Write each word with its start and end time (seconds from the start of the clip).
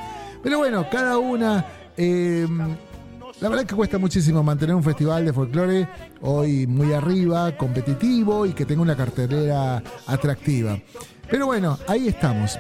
Pero 0.44 0.58
bueno, 0.58 0.86
cada 0.92 1.18
una... 1.18 1.66
Em, 1.96 2.76
la 3.42 3.48
verdad 3.48 3.64
es 3.64 3.70
que 3.70 3.76
cuesta 3.76 3.98
muchísimo 3.98 4.44
mantener 4.44 4.76
un 4.76 4.84
festival 4.84 5.26
de 5.26 5.34
folclore 5.34 5.90
hoy 6.22 6.68
muy 6.68 6.94
arriba, 6.94 7.56
competitivo 7.56 8.46
y 8.46 8.54
que 8.54 8.66
tenga 8.66 8.82
una 8.82 8.96
cartelera 8.96 9.82
atractiva. 10.08 10.78
Pero 11.30 11.46
bueno, 11.46 11.78
ahí 11.88 12.08
estamos. 12.08 12.60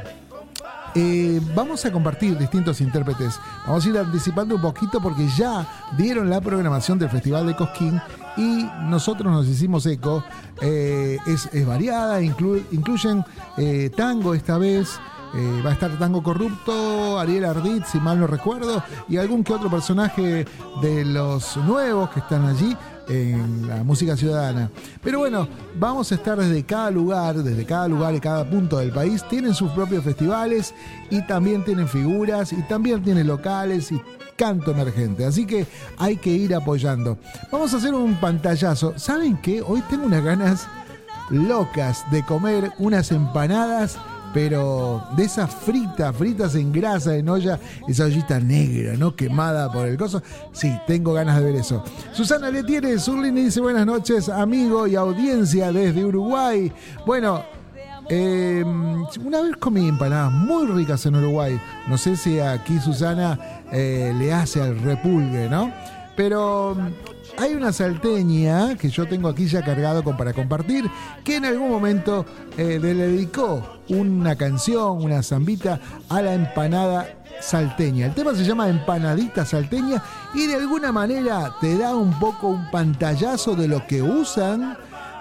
Eh, 0.95 1.39
vamos 1.53 1.85
a 1.85 1.91
compartir 1.91 2.37
distintos 2.37 2.81
intérpretes. 2.81 3.39
Vamos 3.67 3.85
a 3.85 3.89
ir 3.89 3.97
anticipando 3.97 4.55
un 4.55 4.61
poquito 4.61 5.01
porque 5.01 5.27
ya 5.37 5.67
dieron 5.97 6.29
la 6.29 6.41
programación 6.41 6.97
del 6.97 7.09
Festival 7.09 7.45
de 7.45 7.55
Cosquín 7.55 8.01
y 8.37 8.65
nosotros 8.83 9.31
nos 9.31 9.47
hicimos 9.47 9.85
eco. 9.85 10.23
Eh, 10.61 11.17
es, 11.27 11.65
variada, 11.65 12.21
incluyen 12.21 13.23
eh, 13.57 13.91
tango 13.95 14.33
esta 14.33 14.57
vez. 14.57 14.99
Eh, 15.35 15.61
va 15.63 15.71
a 15.71 15.73
estar 15.73 15.91
Tango 15.99 16.23
Corrupto, 16.23 17.19
Ariel 17.19 17.45
Ardit, 17.45 17.85
si 17.85 17.99
mal 17.99 18.19
no 18.19 18.27
recuerdo, 18.27 18.83
y 19.07 19.17
algún 19.17 19.43
que 19.43 19.53
otro 19.53 19.69
personaje 19.69 20.45
de 20.81 21.05
los 21.05 21.55
nuevos 21.57 22.09
que 22.09 22.19
están 22.19 22.45
allí 22.45 22.75
en 23.07 23.67
la 23.67 23.83
música 23.83 24.15
ciudadana. 24.15 24.69
Pero 25.03 25.19
bueno, 25.19 25.47
vamos 25.79 26.11
a 26.11 26.15
estar 26.15 26.37
desde 26.37 26.63
cada 26.63 26.91
lugar, 26.91 27.37
desde 27.37 27.65
cada 27.65 27.87
lugar 27.87 28.13
y 28.15 28.19
cada 28.19 28.49
punto 28.49 28.77
del 28.77 28.91
país. 28.91 29.23
Tienen 29.29 29.53
sus 29.53 29.71
propios 29.71 30.03
festivales 30.03 30.73
y 31.09 31.21
también 31.23 31.63
tienen 31.63 31.87
figuras 31.87 32.53
y 32.53 32.61
también 32.63 33.03
tienen 33.03 33.27
locales 33.27 33.91
y 33.91 34.01
canto 34.35 34.71
emergente. 34.71 35.25
Así 35.25 35.45
que 35.45 35.67
hay 35.97 36.17
que 36.17 36.29
ir 36.29 36.55
apoyando. 36.55 37.17
Vamos 37.51 37.73
a 37.73 37.77
hacer 37.77 37.93
un 37.93 38.15
pantallazo. 38.15 38.97
¿Saben 38.97 39.37
qué? 39.37 39.61
Hoy 39.61 39.81
tengo 39.89 40.05
unas 40.05 40.23
ganas 40.23 40.67
locas 41.29 42.09
de 42.11 42.23
comer 42.25 42.71
unas 42.79 43.11
empanadas 43.11 43.97
pero 44.33 45.03
de 45.15 45.23
esas 45.23 45.53
fritas, 45.53 46.15
fritas 46.15 46.55
en 46.55 46.71
grasa, 46.71 47.15
en 47.15 47.29
olla, 47.29 47.59
esa 47.87 48.05
ollita 48.05 48.39
negra, 48.39 48.95
¿no? 48.97 49.15
Quemada 49.15 49.71
por 49.71 49.87
el 49.87 49.97
coso. 49.97 50.21
Sí, 50.51 50.71
tengo 50.85 51.13
ganas 51.13 51.37
de 51.37 51.45
ver 51.45 51.55
eso. 51.55 51.83
Susana 52.13 52.49
Letiere 52.49 52.97
Zurlini 52.99 53.45
dice 53.45 53.61
buenas 53.61 53.85
noches, 53.85 54.29
amigo 54.29 54.87
y 54.87 54.95
audiencia 54.95 55.71
desde 55.71 56.05
Uruguay. 56.05 56.71
Bueno, 57.05 57.43
em, 58.09 59.03
una 59.25 59.41
vez 59.41 59.55
comí 59.57 59.87
empanadas 59.87 60.31
muy 60.31 60.67
ricas 60.67 61.05
en 61.05 61.15
Uruguay. 61.15 61.59
No 61.87 61.97
sé 61.97 62.15
si 62.15 62.39
aquí 62.39 62.79
Susana 62.79 63.39
eh, 63.71 64.13
le 64.17 64.33
hace 64.33 64.61
al 64.61 64.79
repulgue, 64.79 65.49
¿no? 65.49 65.71
Pero 66.15 66.75
hay 67.39 67.55
una 67.55 67.71
salteña 67.71 68.75
que 68.75 68.89
yo 68.89 69.07
tengo 69.07 69.29
aquí 69.29 69.47
ya 69.47 69.63
cargado 69.63 70.03
para 70.17 70.33
compartir, 70.33 70.89
que 71.23 71.37
en 71.37 71.45
algún 71.45 71.69
momento 71.69 72.25
eh, 72.57 72.79
le 72.81 72.93
dedicó 72.93 73.79
una 73.87 74.35
canción, 74.35 75.03
una 75.03 75.23
zambita 75.23 75.79
a 76.09 76.21
la 76.21 76.33
empanada 76.33 77.07
salteña. 77.39 78.07
El 78.07 78.13
tema 78.13 78.35
se 78.35 78.43
llama 78.43 78.67
Empanadita 78.67 79.45
salteña 79.45 80.03
y 80.33 80.47
de 80.47 80.55
alguna 80.55 80.91
manera 80.91 81.55
te 81.61 81.77
da 81.77 81.95
un 81.95 82.17
poco 82.19 82.49
un 82.49 82.69
pantallazo 82.71 83.55
de 83.55 83.69
lo 83.69 83.87
que 83.87 84.01
usan 84.01 84.77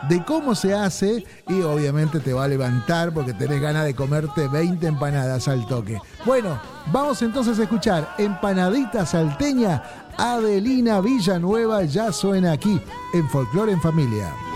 de 0.09 0.25
cómo 0.25 0.55
se 0.55 0.75
hace 0.75 1.25
y 1.49 1.61
obviamente 1.63 2.21
te 2.21 2.33
va 2.33 2.45
a 2.45 2.49
levantar 2.49 3.13
porque 3.13 3.33
tenés 3.33 3.61
ganas 3.61 3.85
de 3.85 3.95
comerte 3.95 4.49
20 4.49 4.87
empanadas 4.87 5.49
al 5.49 5.67
toque. 5.67 5.99
Bueno, 6.25 6.61
vamos 6.93 7.21
entonces 7.23 7.59
a 7.59 7.63
escuchar 7.63 8.15
Empanadita 8.19 9.05
Salteña 9.05 9.83
Adelina 10.17 11.01
Villanueva 11.01 11.85
ya 11.85 12.13
suena 12.13 12.53
aquí 12.53 12.81
en 13.15 13.29
Folklore 13.29 13.73
en 13.73 13.81
Familia. 13.81 14.48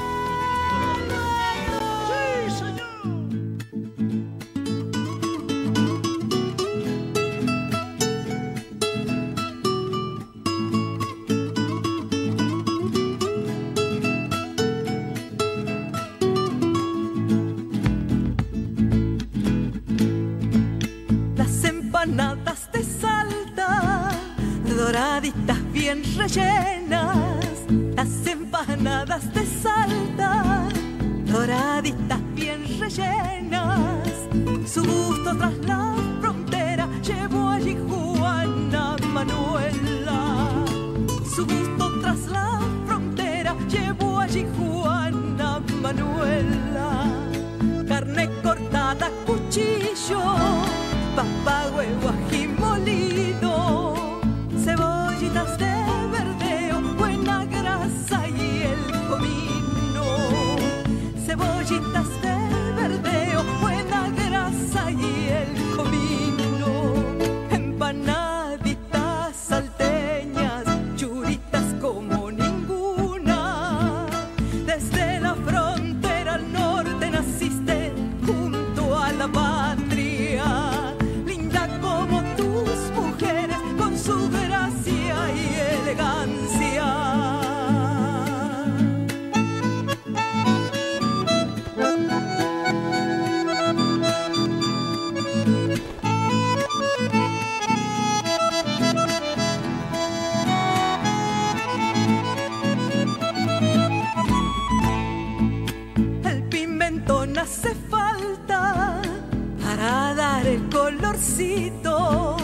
Despacito. 111.36 112.36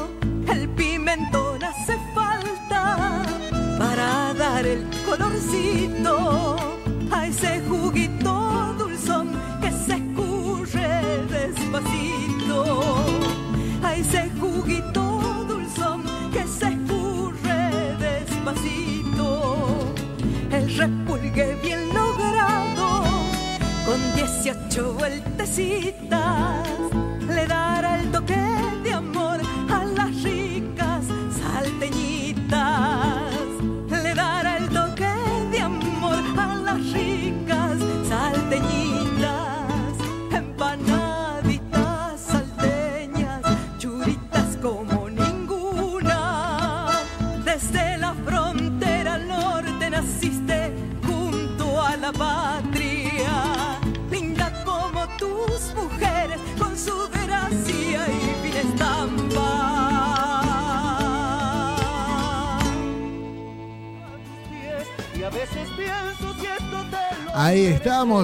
El 0.52 0.68
pimentón 0.70 1.62
hace 1.62 1.96
falta 2.14 3.22
para 3.78 4.34
dar 4.34 4.66
el 4.66 4.86
colorcito 5.04 6.56
a 7.10 7.26
ese 7.26 7.60
juguito 7.68 8.74
dulzón 8.78 9.30
que 9.60 9.70
se 9.70 9.94
escurre 9.94 11.26
despacito. 11.30 12.82
A 13.82 13.94
ese 13.94 14.30
juguito 14.40 15.44
dulzón 15.48 16.02
que 16.32 16.46
se 16.46 16.68
escurre 16.68 17.96
despacito. 17.98 19.94
El 20.50 20.76
repulgue 20.76 21.56
bien 21.62 21.88
logrado 21.92 23.02
con 23.86 24.14
18 24.14 24.94
vueltecitas 24.94 25.97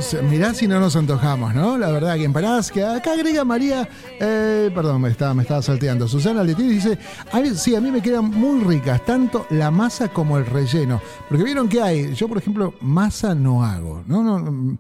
estamos, 0.05 0.31
mirá 0.31 0.55
si 0.55 0.67
no 0.67 0.81
nos 0.81 0.97
antojamos, 0.97 1.55
¿no? 1.55 1.79
La 1.79 1.91
verdad 1.91 2.17
que 2.17 2.25
empanadas, 2.25 2.71
que 2.71 2.85
acá 2.85 3.13
agrega 3.13 3.45
María, 3.45 3.89
eh, 4.21 4.71
perdón, 4.75 5.01
me 5.01 5.09
estaba, 5.09 5.35
me 5.35 5.43
estaba 5.43 5.63
salteando. 5.63 6.09
Susana 6.09 6.43
Letiz 6.43 6.69
dice, 6.69 6.99
sí, 7.55 7.75
a 7.75 7.81
mí 7.81 7.91
me 7.91 8.03
quedan 8.03 8.27
muy 8.27 8.63
ricas, 8.63 9.05
tanto 9.05 9.47
la 9.51 9.71
masa 9.71 10.09
como 10.09 10.37
el 10.37 10.47
relleno. 10.47 11.01
Porque 11.29 11.45
vieron 11.45 11.69
que 11.69 11.81
hay, 11.81 12.15
yo 12.15 12.29
por 12.29 12.39
ejemplo, 12.39 12.75
masa 12.81 13.35
no 13.35 13.65
hago, 13.65 14.03
¿no? 14.07 14.79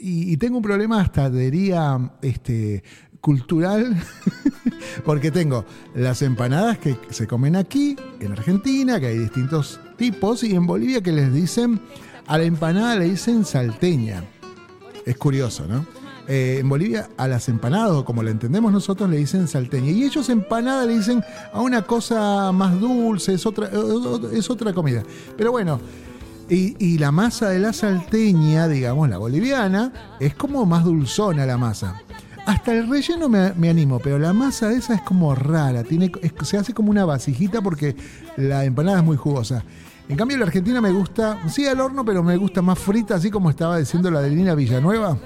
y 0.00 0.36
tengo 0.38 0.56
un 0.56 0.64
problema 0.64 1.00
hasta 1.00 1.30
diría 1.30 2.10
este, 2.20 2.82
cultural, 3.20 3.96
porque 5.04 5.30
tengo 5.30 5.64
las 5.94 6.22
empanadas 6.22 6.78
que 6.78 6.96
se 7.10 7.26
comen 7.26 7.56
aquí, 7.56 7.96
en 8.20 8.32
Argentina, 8.32 8.98
que 8.98 9.06
hay 9.06 9.18
distintos 9.18 9.80
tipos, 9.96 10.42
y 10.42 10.54
en 10.54 10.66
Bolivia 10.66 11.00
que 11.00 11.12
les 11.12 11.32
dicen, 11.32 11.80
a 12.26 12.38
la 12.38 12.44
empanada 12.44 12.96
le 12.96 13.06
dicen 13.06 13.44
salteña. 13.44 14.24
Es 15.06 15.16
curioso, 15.16 15.66
¿no? 15.66 15.86
Eh, 16.28 16.58
en 16.60 16.68
Bolivia 16.68 17.08
a 17.16 17.28
las 17.28 17.48
empanadas, 17.48 18.02
como 18.02 18.22
la 18.22 18.32
entendemos 18.32 18.72
nosotros, 18.72 19.08
le 19.08 19.16
dicen 19.16 19.46
salteña. 19.46 19.90
Y 19.90 20.02
ellos 20.04 20.28
empanada 20.28 20.84
le 20.84 20.98
dicen 20.98 21.22
a 21.52 21.62
una 21.62 21.82
cosa 21.82 22.50
más 22.52 22.78
dulce, 22.80 23.34
es 23.34 23.46
otra, 23.46 23.70
es 24.32 24.50
otra 24.50 24.72
comida. 24.72 25.04
Pero 25.36 25.52
bueno, 25.52 25.80
y, 26.48 26.98
la 26.98 27.10
masa 27.10 27.50
de 27.50 27.58
la 27.58 27.72
salteña, 27.72 28.68
digamos, 28.68 29.08
la 29.08 29.18
boliviana, 29.18 29.92
es 30.20 30.34
como 30.34 30.64
más 30.66 30.84
dulzona 30.84 31.46
la 31.46 31.56
masa. 31.56 32.02
Hasta 32.44 32.72
el 32.72 32.88
relleno 32.88 33.28
me, 33.28 33.68
animo, 33.68 33.98
pero 33.98 34.18
la 34.18 34.32
masa 34.32 34.72
esa 34.72 34.94
es 34.94 35.02
como 35.02 35.34
rara, 35.34 35.82
tiene, 35.82 36.12
se 36.42 36.56
hace 36.56 36.72
como 36.72 36.90
una 36.90 37.04
vasijita 37.04 37.60
porque 37.60 37.96
la 38.36 38.64
empanada 38.64 38.98
es 38.98 39.04
muy 39.04 39.16
jugosa. 39.16 39.64
En 40.08 40.16
cambio, 40.16 40.38
la 40.38 40.46
Argentina 40.46 40.80
me 40.80 40.92
gusta, 40.92 41.48
sí 41.48 41.66
al 41.66 41.80
horno, 41.80 42.04
pero 42.04 42.22
me 42.22 42.36
gusta 42.36 42.62
más 42.62 42.78
frita, 42.78 43.16
así 43.16 43.30
como 43.30 43.50
estaba 43.50 43.78
diciendo 43.78 44.10
la 44.10 44.22
de 44.22 44.30
Lina 44.30 44.54
Villanueva. 44.54 45.18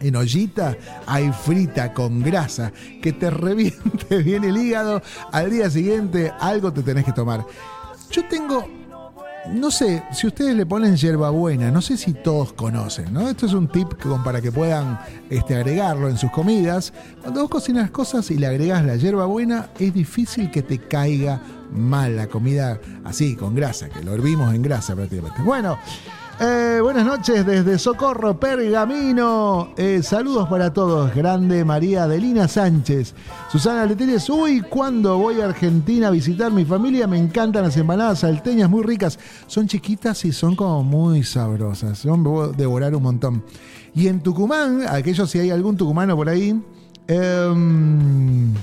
En 0.00 0.16
ollita 0.16 0.76
hay 1.06 1.30
frita 1.30 1.92
con 1.92 2.20
grasa 2.22 2.72
que 3.02 3.12
te 3.12 3.30
reviente 3.30 4.18
bien 4.22 4.44
el 4.44 4.56
hígado. 4.56 5.02
Al 5.30 5.50
día 5.50 5.70
siguiente 5.70 6.32
algo 6.40 6.72
te 6.72 6.82
tenés 6.82 7.04
que 7.04 7.12
tomar. 7.12 7.44
Yo 8.10 8.26
tengo 8.28 8.79
no 9.48 9.70
sé, 9.70 10.02
si 10.12 10.26
ustedes 10.26 10.54
le 10.54 10.66
ponen 10.66 10.96
hierbabuena, 10.96 11.70
no 11.70 11.80
sé 11.80 11.96
si 11.96 12.12
todos 12.12 12.52
conocen, 12.52 13.12
¿no? 13.12 13.28
Esto 13.28 13.46
es 13.46 13.52
un 13.52 13.68
tip 13.68 13.94
para 14.22 14.40
que 14.40 14.52
puedan 14.52 14.98
este, 15.30 15.56
agregarlo 15.56 16.08
en 16.08 16.18
sus 16.18 16.30
comidas. 16.30 16.92
Cuando 17.22 17.40
vos 17.42 17.50
cocinas 17.50 17.90
cosas 17.90 18.30
y 18.30 18.36
le 18.36 18.46
agregas 18.46 18.84
la 18.84 18.96
hierbabuena, 18.96 19.70
es 19.78 19.94
difícil 19.94 20.50
que 20.50 20.62
te 20.62 20.78
caiga 20.78 21.40
mal 21.72 22.16
la 22.16 22.26
comida 22.26 22.80
así, 23.04 23.34
con 23.34 23.54
grasa, 23.54 23.88
que 23.88 24.02
lo 24.02 24.14
hervimos 24.14 24.54
en 24.54 24.62
grasa 24.62 24.94
prácticamente. 24.94 25.42
Bueno, 25.42 25.78
eh, 26.40 26.80
buenas 26.80 27.04
noches 27.04 27.44
desde 27.44 27.78
Socorro, 27.78 28.40
Pergamino. 28.40 29.74
Eh, 29.76 30.02
saludos 30.02 30.48
para 30.48 30.72
todos. 30.72 31.14
Grande 31.14 31.64
María 31.66 32.04
Adelina 32.04 32.48
Sánchez. 32.48 33.14
Susana 33.52 33.84
Letelies. 33.84 34.28
Uy, 34.30 34.62
cuando 34.62 35.18
voy 35.18 35.40
a 35.42 35.44
Argentina 35.46 36.08
a 36.08 36.10
visitar 36.10 36.50
mi 36.50 36.64
familia, 36.64 37.06
me 37.06 37.18
encantan 37.18 37.64
las 37.64 37.76
empanadas 37.76 38.20
salteñas 38.20 38.70
muy 38.70 38.82
ricas. 38.82 39.18
Son 39.46 39.66
chiquitas 39.68 40.24
y 40.24 40.32
son 40.32 40.56
como 40.56 40.82
muy 40.82 41.22
sabrosas. 41.24 41.98
Son 41.98 42.24
devorar 42.56 42.94
un 42.94 43.02
montón. 43.02 43.44
Y 43.94 44.08
en 44.08 44.20
Tucumán, 44.20 44.86
aquellos 44.88 45.30
si 45.30 45.40
hay 45.40 45.50
algún 45.50 45.76
tucumano 45.76 46.16
por 46.16 46.28
ahí. 46.30 46.58
em, 47.06 48.54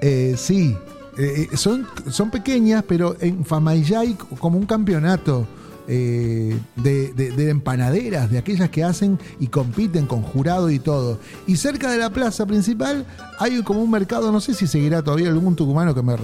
eh, 0.00 0.34
sí, 0.38 0.74
eh, 1.18 1.48
son, 1.54 1.86
son 2.08 2.30
pequeñas, 2.30 2.84
pero 2.88 3.16
en 3.20 3.44
Famayá 3.44 4.00
hay 4.00 4.14
como 4.14 4.56
un 4.56 4.64
campeonato 4.64 5.46
eh, 5.88 6.58
de, 6.76 7.12
de- 7.12 7.30
de 7.32 7.50
empanaderas, 7.50 8.30
de 8.30 8.38
aquellas 8.38 8.70
que 8.70 8.84
hacen 8.84 9.18
y 9.40 9.48
compiten 9.48 10.06
con 10.06 10.22
jurado 10.22 10.70
y 10.70 10.78
todo. 10.78 11.18
Y 11.46 11.56
cerca 11.56 11.90
de 11.90 11.98
la 11.98 12.10
plaza 12.10 12.46
principal 12.46 13.04
hay 13.38 13.62
como 13.62 13.82
un 13.82 13.90
mercado, 13.90 14.30
no 14.32 14.40
sé 14.40 14.54
si 14.54 14.66
seguirá 14.66 15.02
todavía 15.02 15.28
algún 15.28 15.56
tucumano 15.56 15.94
que 15.94 16.02
me, 16.02 16.14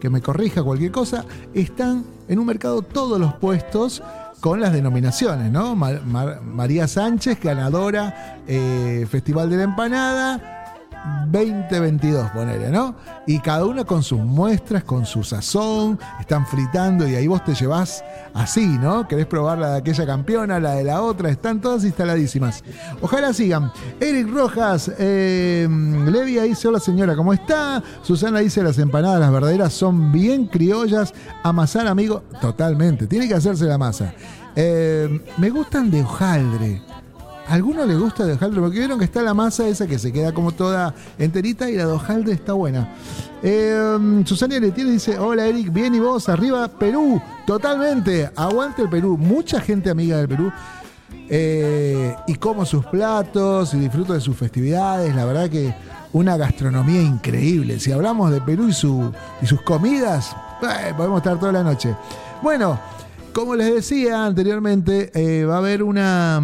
que 0.00 0.10
me 0.10 0.20
corrija 0.20 0.62
cualquier 0.62 0.92
cosa, 0.92 1.24
están 1.54 2.04
en 2.28 2.38
un 2.38 2.46
mercado 2.46 2.82
todos 2.82 3.18
los 3.20 3.34
puestos 3.34 4.02
con 4.40 4.60
las 4.60 4.72
denominaciones, 4.72 5.50
¿no? 5.50 5.74
Mar- 5.74 6.02
Mar- 6.06 6.40
María 6.42 6.86
Sánchez, 6.86 7.40
ganadora, 7.42 8.38
eh, 8.46 9.04
Festival 9.10 9.50
de 9.50 9.56
la 9.56 9.62
Empanada, 9.64 10.57
2022, 11.30 12.30
ponele, 12.30 12.70
¿no? 12.70 12.94
Y 13.26 13.40
cada 13.40 13.64
una 13.66 13.84
con 13.84 14.02
sus 14.02 14.20
muestras, 14.20 14.84
con 14.84 15.04
su 15.04 15.22
sazón, 15.22 15.98
están 16.20 16.46
fritando 16.46 17.06
y 17.06 17.14
ahí 17.14 17.26
vos 17.26 17.44
te 17.44 17.54
llevás 17.54 18.02
así, 18.34 18.66
¿no? 18.66 19.06
Querés 19.06 19.26
probar 19.26 19.58
la 19.58 19.72
de 19.72 19.78
aquella 19.78 20.06
campeona, 20.06 20.58
la 20.58 20.72
de 20.72 20.84
la 20.84 21.02
otra, 21.02 21.28
están 21.28 21.60
todas 21.60 21.84
instaladísimas. 21.84 22.64
Ojalá 23.00 23.32
sigan. 23.32 23.70
Eric 24.00 24.28
Rojas, 24.28 24.90
eh, 24.98 25.68
Levia 26.06 26.44
dice, 26.44 26.68
hola 26.68 26.80
señora, 26.80 27.14
¿cómo 27.14 27.32
está? 27.32 27.82
Susana 28.02 28.38
dice, 28.40 28.62
las 28.62 28.78
empanadas, 28.78 29.20
las 29.20 29.32
verdaderas, 29.32 29.72
son 29.72 30.10
bien 30.12 30.46
criollas. 30.46 31.12
Amasar, 31.42 31.86
amigo, 31.86 32.22
totalmente, 32.40 33.06
tiene 33.06 33.28
que 33.28 33.34
hacerse 33.34 33.66
la 33.66 33.78
masa. 33.78 34.14
Eh, 34.56 35.20
me 35.36 35.50
gustan 35.50 35.90
de 35.90 36.02
hojaldre. 36.02 36.87
¿A 37.48 37.54
alguno 37.54 37.86
le 37.86 37.96
gusta 37.96 38.26
de 38.26 38.34
hojaldre? 38.34 38.60
Porque 38.60 38.78
vieron 38.78 38.98
que 38.98 39.06
está 39.06 39.22
la 39.22 39.32
masa 39.32 39.66
esa 39.66 39.86
que 39.86 39.98
se 39.98 40.12
queda 40.12 40.32
como 40.34 40.52
toda 40.52 40.94
enterita 41.18 41.70
y 41.70 41.76
la 41.76 41.86
de 41.86 41.92
hojaldre 41.92 42.34
está 42.34 42.52
buena. 42.52 42.92
Eh, 43.42 44.22
Susana 44.26 44.58
Letier 44.58 44.86
dice, 44.86 45.18
hola 45.18 45.46
Eric, 45.46 45.72
bien 45.72 45.94
y 45.94 46.00
vos, 46.00 46.28
arriba 46.28 46.68
Perú, 46.68 47.22
totalmente, 47.46 48.30
aguante 48.36 48.82
el 48.82 48.90
Perú, 48.90 49.16
mucha 49.16 49.60
gente 49.60 49.88
amiga 49.88 50.18
del 50.18 50.28
Perú. 50.28 50.52
Eh, 51.30 52.14
y 52.26 52.34
como 52.34 52.66
sus 52.66 52.84
platos 52.84 53.72
y 53.72 53.78
disfruto 53.78 54.12
de 54.12 54.20
sus 54.20 54.36
festividades, 54.36 55.14
la 55.14 55.24
verdad 55.24 55.48
que 55.48 55.74
una 56.12 56.36
gastronomía 56.36 57.00
increíble. 57.00 57.80
Si 57.80 57.92
hablamos 57.92 58.30
de 58.30 58.42
Perú 58.42 58.68
y, 58.68 58.74
su, 58.74 59.10
y 59.40 59.46
sus 59.46 59.62
comidas, 59.62 60.36
eh, 60.62 60.92
podemos 60.94 61.18
estar 61.18 61.40
toda 61.40 61.52
la 61.52 61.62
noche. 61.62 61.96
Bueno, 62.42 62.78
como 63.32 63.54
les 63.54 63.72
decía 63.74 64.26
anteriormente, 64.26 65.10
eh, 65.14 65.46
va 65.46 65.54
a 65.54 65.58
haber 65.58 65.82
una... 65.82 66.42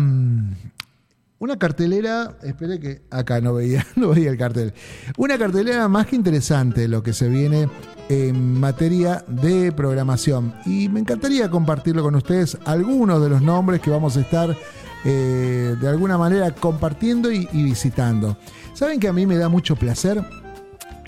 una 1.38 1.58
cartelera, 1.58 2.38
espere 2.42 2.78
que 2.78 3.02
acá 3.10 3.40
no 3.40 3.54
veía, 3.54 3.86
no 3.96 4.10
veía 4.10 4.30
el 4.30 4.38
cartel. 4.38 4.72
Una 5.16 5.36
cartelera 5.38 5.88
más 5.88 6.06
que 6.06 6.16
interesante 6.16 6.88
lo 6.88 7.02
que 7.02 7.12
se 7.12 7.28
viene 7.28 7.68
en 8.08 8.60
materia 8.60 9.24
de 9.26 9.72
programación. 9.72 10.54
Y 10.64 10.88
me 10.88 11.00
encantaría 11.00 11.50
compartirlo 11.50 12.02
con 12.02 12.14
ustedes 12.14 12.58
algunos 12.64 13.22
de 13.22 13.28
los 13.28 13.42
nombres 13.42 13.80
que 13.80 13.90
vamos 13.90 14.16
a 14.16 14.20
estar 14.20 14.56
eh, 15.04 15.76
de 15.80 15.88
alguna 15.88 16.16
manera 16.16 16.50
compartiendo 16.52 17.30
y 17.30 17.46
visitando. 17.52 18.36
Saben 18.72 19.00
que 19.00 19.08
a 19.08 19.12
mí 19.12 19.26
me 19.26 19.36
da 19.36 19.48
mucho 19.48 19.76
placer 19.76 20.24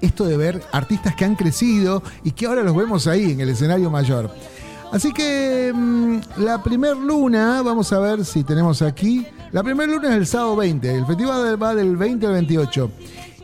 esto 0.01 0.27
de 0.27 0.37
ver 0.37 0.63
artistas 0.73 1.15
que 1.15 1.25
han 1.25 1.37
crecido 1.37 2.03
y 2.23 2.33
que 2.33 2.47
ahora 2.47 2.63
los 2.63 2.77
vemos 2.77 3.07
ahí 3.07 3.33
en 3.33 3.41
el 3.41 3.49
escenario 3.51 3.91
mayor. 3.91 4.31
Así 4.97 5.13
que 5.13 5.73
mm, 5.75 6.21
la 6.39 6.63
primer 6.63 6.97
luna, 6.97 7.61
vamos 7.61 7.93
a 7.93 7.99
ver 7.99 8.25
si 8.25 8.43
tenemos 8.45 8.81
aquí. 8.81 9.27
La 9.53 9.63
primera 9.63 9.93
luna 9.93 10.09
es 10.09 10.15
el 10.15 10.27
sábado 10.27 10.57
20, 10.57 10.91
el 10.91 11.05
festival 11.05 11.63
va 11.63 11.75
del 11.75 11.99
20 11.99 12.27
al 12.27 12.33
28. 12.33 12.91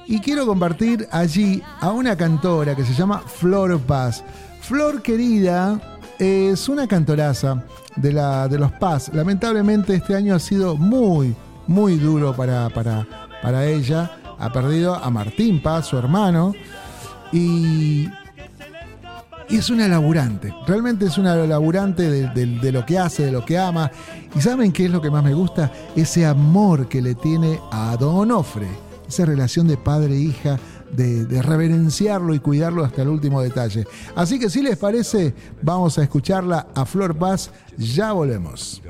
y 0.06 0.18
quiero 0.20 0.46
compartir 0.46 1.06
allí 1.12 1.62
a 1.80 1.90
una 1.90 2.16
cantora 2.16 2.74
que 2.74 2.86
se 2.86 2.94
llama 2.94 3.18
Flor 3.18 3.78
Paz. 3.80 4.24
Flor 4.62 5.02
querida 5.02 5.78
es 6.18 6.70
una 6.70 6.86
cantoraza 6.86 7.62
de, 7.96 8.14
la, 8.14 8.48
de 8.48 8.58
los 8.58 8.72
Paz. 8.72 9.10
Lamentablemente 9.12 9.94
este 9.94 10.14
año 10.14 10.34
ha 10.34 10.38
sido 10.38 10.78
muy, 10.78 11.36
muy 11.66 11.98
duro 11.98 12.34
para, 12.34 12.70
para, 12.70 13.06
para 13.42 13.66
ella. 13.66 14.10
Ha 14.38 14.50
perdido 14.50 14.94
a 14.94 15.10
Martín 15.10 15.60
Paz, 15.62 15.88
su 15.88 15.98
hermano, 15.98 16.54
y, 17.30 18.08
y 19.52 19.56
es 19.56 19.68
una 19.68 19.86
laburante. 19.86 20.54
Realmente 20.66 21.04
es 21.04 21.18
una 21.18 21.36
laburante 21.36 22.10
de, 22.10 22.72
lo 22.72 22.86
que 22.86 22.98
hace, 22.98 23.26
de 23.26 23.32
lo 23.32 23.44
que 23.44 23.58
ama. 23.58 23.90
¿Y 24.34 24.40
saben 24.40 24.72
qué 24.72 24.86
es 24.86 24.90
lo 24.90 25.02
que 25.02 25.10
más 25.10 25.22
me 25.22 25.34
gusta? 25.34 25.70
Ese 25.94 26.24
amor 26.24 26.88
que 26.88 27.02
le 27.02 27.14
tiene 27.14 27.60
a 27.70 27.94
Don 27.98 28.16
Onofre. 28.16 28.68
Esa 29.06 29.26
relación 29.26 29.68
de 29.68 29.76
padre 29.76 30.14
e 30.14 30.20
hija, 30.20 30.58
de, 30.90 31.42
reverenciarlo 31.42 32.34
y 32.34 32.38
cuidarlo 32.38 32.82
hasta 32.82 33.02
el 33.02 33.08
último 33.08 33.42
detalle. 33.42 33.86
Así 34.16 34.38
que 34.38 34.48
si 34.48 34.62
les 34.62 34.78
parece, 34.78 35.34
vamos 35.60 35.98
a 35.98 36.02
escucharla 36.02 36.68
a 36.74 36.86
Flor 36.86 37.14
Paz. 37.14 37.50
Ya 37.76 38.12
volvemos. 38.12 38.80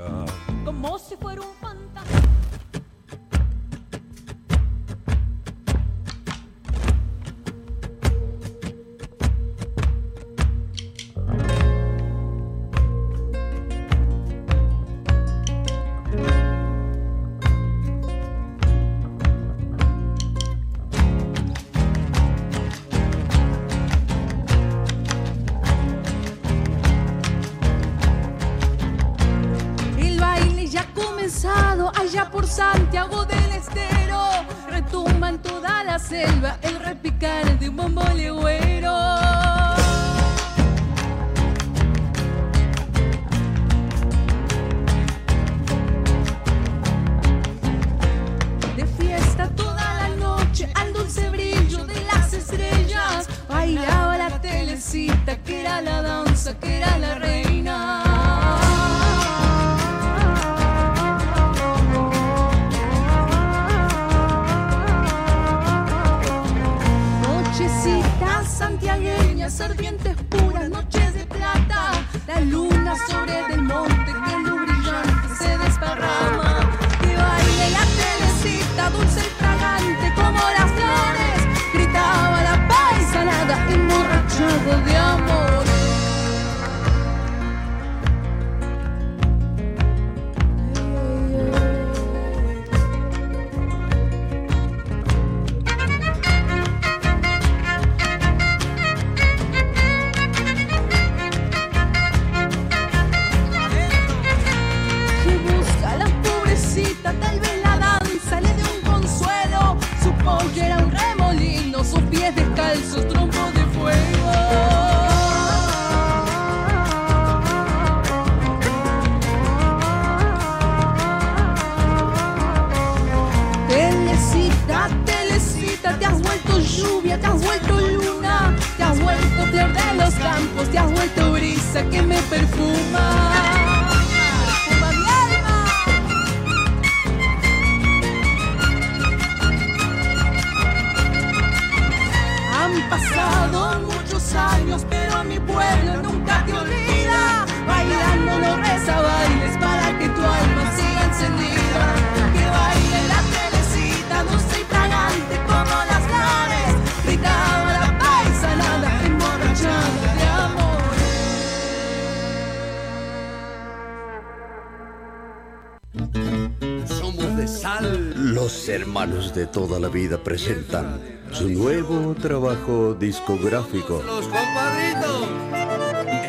De 169.31 169.47
toda 169.47 169.79
la 169.79 169.89
vida 169.89 170.19
presentan 170.19 171.01
su 171.31 171.49
nuevo 171.49 172.15
trabajo 172.15 172.93
discográfico. 172.95 174.03
Los 174.05 174.27
compadritos. 174.27 175.29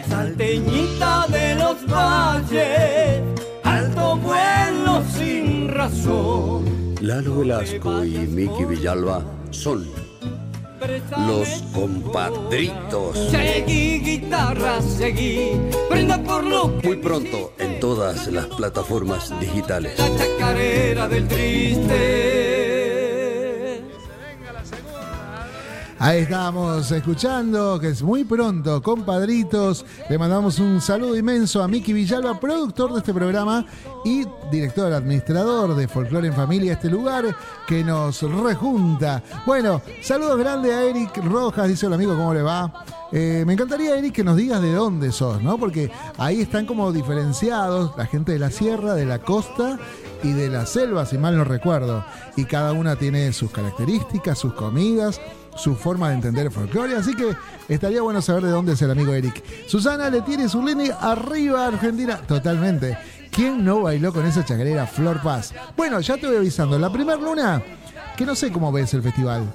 Salteñita 0.08 1.26
de 1.28 1.56
los 1.56 1.86
valles, 1.88 3.22
alto 3.64 4.18
vuelo 4.18 5.04
sin 5.18 5.70
razón. 5.70 6.96
Lalo 7.02 7.40
Velasco 7.40 8.06
y 8.06 8.12
Miki 8.12 8.64
Villalba 8.64 9.24
son 9.50 9.86
los 11.28 11.50
compadritos. 11.74 13.18
Seguí 13.32 14.00
guitarra, 14.00 14.82
seguí, 14.82 15.52
prenda 15.90 16.22
por 16.22 16.44
lo 16.44 16.68
Muy 16.84 16.98
pronto 16.98 17.54
en 17.58 17.80
todas 17.80 18.28
las 18.28 18.46
plataformas 18.48 19.38
digitales. 19.40 19.98
la 19.98 20.16
chacarera 20.16 21.08
del 21.08 21.28
triste. 21.28 22.43
Ahí 26.04 26.24
estamos 26.24 26.92
escuchando, 26.92 27.80
que 27.80 27.88
es 27.88 28.04
muy 28.04 28.26
pronto, 28.26 28.82
compadritos. 28.84 29.86
Le 30.10 30.18
mandamos 30.18 30.60
un 30.60 30.82
saludo 30.82 31.16
inmenso 31.16 31.64
a 31.64 31.68
Miki 31.70 31.94
Villalba, 31.94 32.42
productor 32.42 32.92
de 32.92 33.00
este 33.00 33.14
programa 33.14 33.66
y 34.04 34.26
director 34.52 34.92
administrador 34.92 35.74
de 35.74 35.88
Folklore 35.88 36.28
en 36.28 36.34
Familia, 36.34 36.74
este 36.74 36.90
lugar 36.90 37.34
que 37.66 37.86
nos 37.86 38.22
rejunta. 38.22 39.24
Bueno, 39.46 39.82
saludos 40.02 40.38
grandes 40.40 40.74
a 40.74 40.84
Eric 40.84 41.24
Rojas, 41.24 41.70
dice 41.70 41.86
el 41.86 41.94
amigo, 41.94 42.18
¿cómo 42.18 42.34
le 42.34 42.42
va? 42.42 42.84
Eh, 43.14 43.46
me 43.48 43.54
encantaría, 43.54 43.96
Eric, 43.96 44.16
que 44.16 44.24
nos 44.26 44.36
digas 44.36 44.62
de 44.62 44.74
dónde 44.74 45.10
sos, 45.14 45.42
¿no? 45.42 45.58
Porque 45.58 45.90
ahí 46.18 46.42
están 46.42 46.66
como 46.66 46.92
diferenciados 46.92 47.96
la 47.96 48.08
gente 48.08 48.34
de 48.34 48.40
la 48.40 48.52
sierra, 48.52 48.94
de 48.94 49.06
la 49.06 49.20
costa 49.20 49.80
y 50.22 50.34
de 50.34 50.50
la 50.50 50.66
selva, 50.66 51.06
si 51.06 51.18
mal 51.18 51.38
no 51.38 51.46
recuerdo. 51.46 52.04
Y 52.36 52.44
cada 52.44 52.74
una 52.74 52.98
tiene 52.98 53.32
sus 53.32 53.52
características, 53.52 54.38
sus 54.38 54.54
comidas, 54.54 55.22
su 55.56 55.76
forma 55.76 56.10
de 56.10 56.16
entender 56.16 56.46
el 56.48 56.52
folclore. 56.52 56.96
Así 56.96 57.16
que 57.16 57.36
estaría 57.68 58.02
bueno 58.02 58.22
saber 58.22 58.44
de 58.44 58.52
dónde 58.52 58.74
es 58.74 58.82
el 58.82 58.92
amigo 58.92 59.14
Eric. 59.14 59.44
Susana 59.68 60.10
le 60.10 60.22
tiene 60.22 60.50
su 60.50 60.62
línea 60.62 60.98
arriba, 61.00 61.68
Argentina. 61.68 62.18
Totalmente. 62.18 62.98
¿Quién 63.32 63.66
no 63.66 63.82
bailó 63.82 64.14
con 64.14 64.26
esa 64.26 64.46
chacarera 64.46 64.86
Flor 64.86 65.22
Paz? 65.22 65.54
Bueno, 65.76 66.00
ya 66.02 66.18
te 66.18 66.28
voy 66.28 66.36
avisando. 66.36 66.78
La 66.78 66.92
primera 66.92 67.20
luna, 67.20 67.64
que 68.16 68.26
no 68.26 68.36
sé 68.36 68.52
cómo 68.52 68.72
ves 68.72 68.94
el 68.94 69.02
festival. 69.02 69.52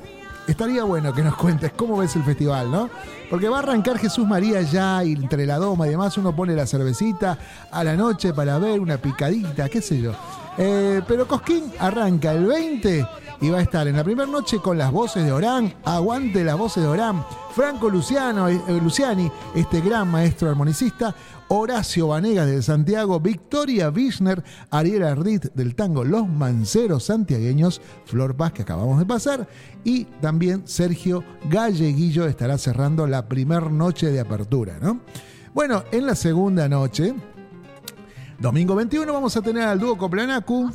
Estaría 0.49 0.83
bueno 0.83 1.13
que 1.13 1.23
nos 1.23 1.37
cuentes 1.37 1.73
cómo 1.77 1.99
ves 1.99 2.17
el 2.17 2.25
festival, 2.25 2.71
¿no? 2.71 2.89
Porque 3.29 3.49
va 3.49 3.59
a 3.59 3.61
arrancar 3.61 3.99
Jesús 3.99 4.27
María 4.27 4.63
ya 4.63 5.03
entre 5.03 5.45
la 5.45 5.59
doma 5.59 5.87
y 5.87 5.91
demás 5.91 6.17
uno 6.17 6.35
pone 6.35 6.55
la 6.55 6.67
cervecita 6.67 7.39
a 7.71 7.85
la 7.85 7.95
noche 7.95 8.33
para 8.33 8.59
ver 8.59 8.81
una 8.81 8.97
picadita, 8.97 9.69
qué 9.69 9.83
sé 9.83 10.01
yo. 10.01 10.13
Eh, 10.57 11.03
pero 11.07 11.29
Cosquín 11.29 11.71
arranca 11.79 12.33
el 12.33 12.47
20 12.47 13.07
y 13.41 13.51
va 13.51 13.59
a 13.59 13.63
estar 13.63 13.87
en 13.87 13.97
la 13.97 14.05
primera 14.05 14.31
noche 14.31 14.59
con 14.59 14.79
las 14.79 14.91
voces 14.91 15.25
de 15.25 15.33
Orán, 15.33 15.75
aguante 15.85 16.45
las 16.45 16.59
voces 16.59 16.83
de 16.83 16.89
Orán, 16.89 17.25
Franco 17.55 17.89
Luciano, 17.89 18.49
eh, 18.49 18.61
Luciani, 18.83 19.31
este 19.55 19.81
gran 19.81 20.09
maestro 20.09 20.49
armonicista, 20.49 21.15
Horacio 21.49 22.09
Vanegas 22.09 22.47
de 22.47 22.63
Santiago, 22.63 23.21
Victoria 23.21 23.91
Wischner, 23.91 24.43
Ariel 24.71 25.05
Ardit 25.05 25.47
del 25.55 25.75
tango 25.75 26.05
Los 26.05 26.29
Manceros 26.29 27.05
Santiagueños, 27.05 27.81
Flor 28.05 28.37
Paz 28.37 28.53
que 28.53 28.63
acabamos 28.63 28.99
de 28.99 29.07
pasar, 29.07 29.49
y 29.85 30.05
también 30.21 30.67
Sergio 30.67 31.25
Galleguillo 31.49 32.27
estará 32.27 32.59
cerrando 32.59 33.07
la 33.07 33.29
primera 33.29 33.69
noche 33.71 34.11
de 34.11 34.21
apertura, 34.21 34.79
¿no? 34.81 35.01
Bueno, 35.55 35.85
en 35.91 36.07
la 36.07 36.15
segunda 36.15 36.69
noche, 36.69 37.15
domingo 38.39 38.75
21, 38.75 39.11
vamos 39.13 39.37
a 39.37 39.43
tener 39.43 39.63
al 39.65 39.81
dúo 39.81 39.97
Coplanacu, 39.97 40.71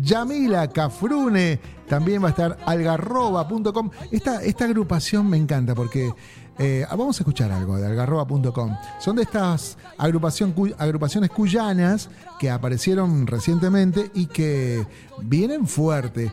Yamila 0.00 0.68
Cafrune, 0.68 1.60
también 1.92 2.22
va 2.22 2.28
a 2.28 2.30
estar 2.30 2.56
algarroba.com. 2.64 3.90
Esta, 4.10 4.42
esta 4.42 4.64
agrupación 4.64 5.28
me 5.28 5.36
encanta 5.36 5.74
porque 5.74 6.10
eh, 6.58 6.86
vamos 6.88 7.18
a 7.18 7.22
escuchar 7.22 7.52
algo 7.52 7.76
de 7.76 7.86
algarroba.com. 7.86 8.74
Son 8.98 9.14
de 9.14 9.24
estas 9.24 9.76
agrupaciones 9.98 11.28
cuyanas 11.28 12.08
que 12.40 12.48
aparecieron 12.48 13.26
recientemente 13.26 14.10
y 14.14 14.24
que 14.24 14.86
vienen 15.20 15.66
fuerte. 15.66 16.32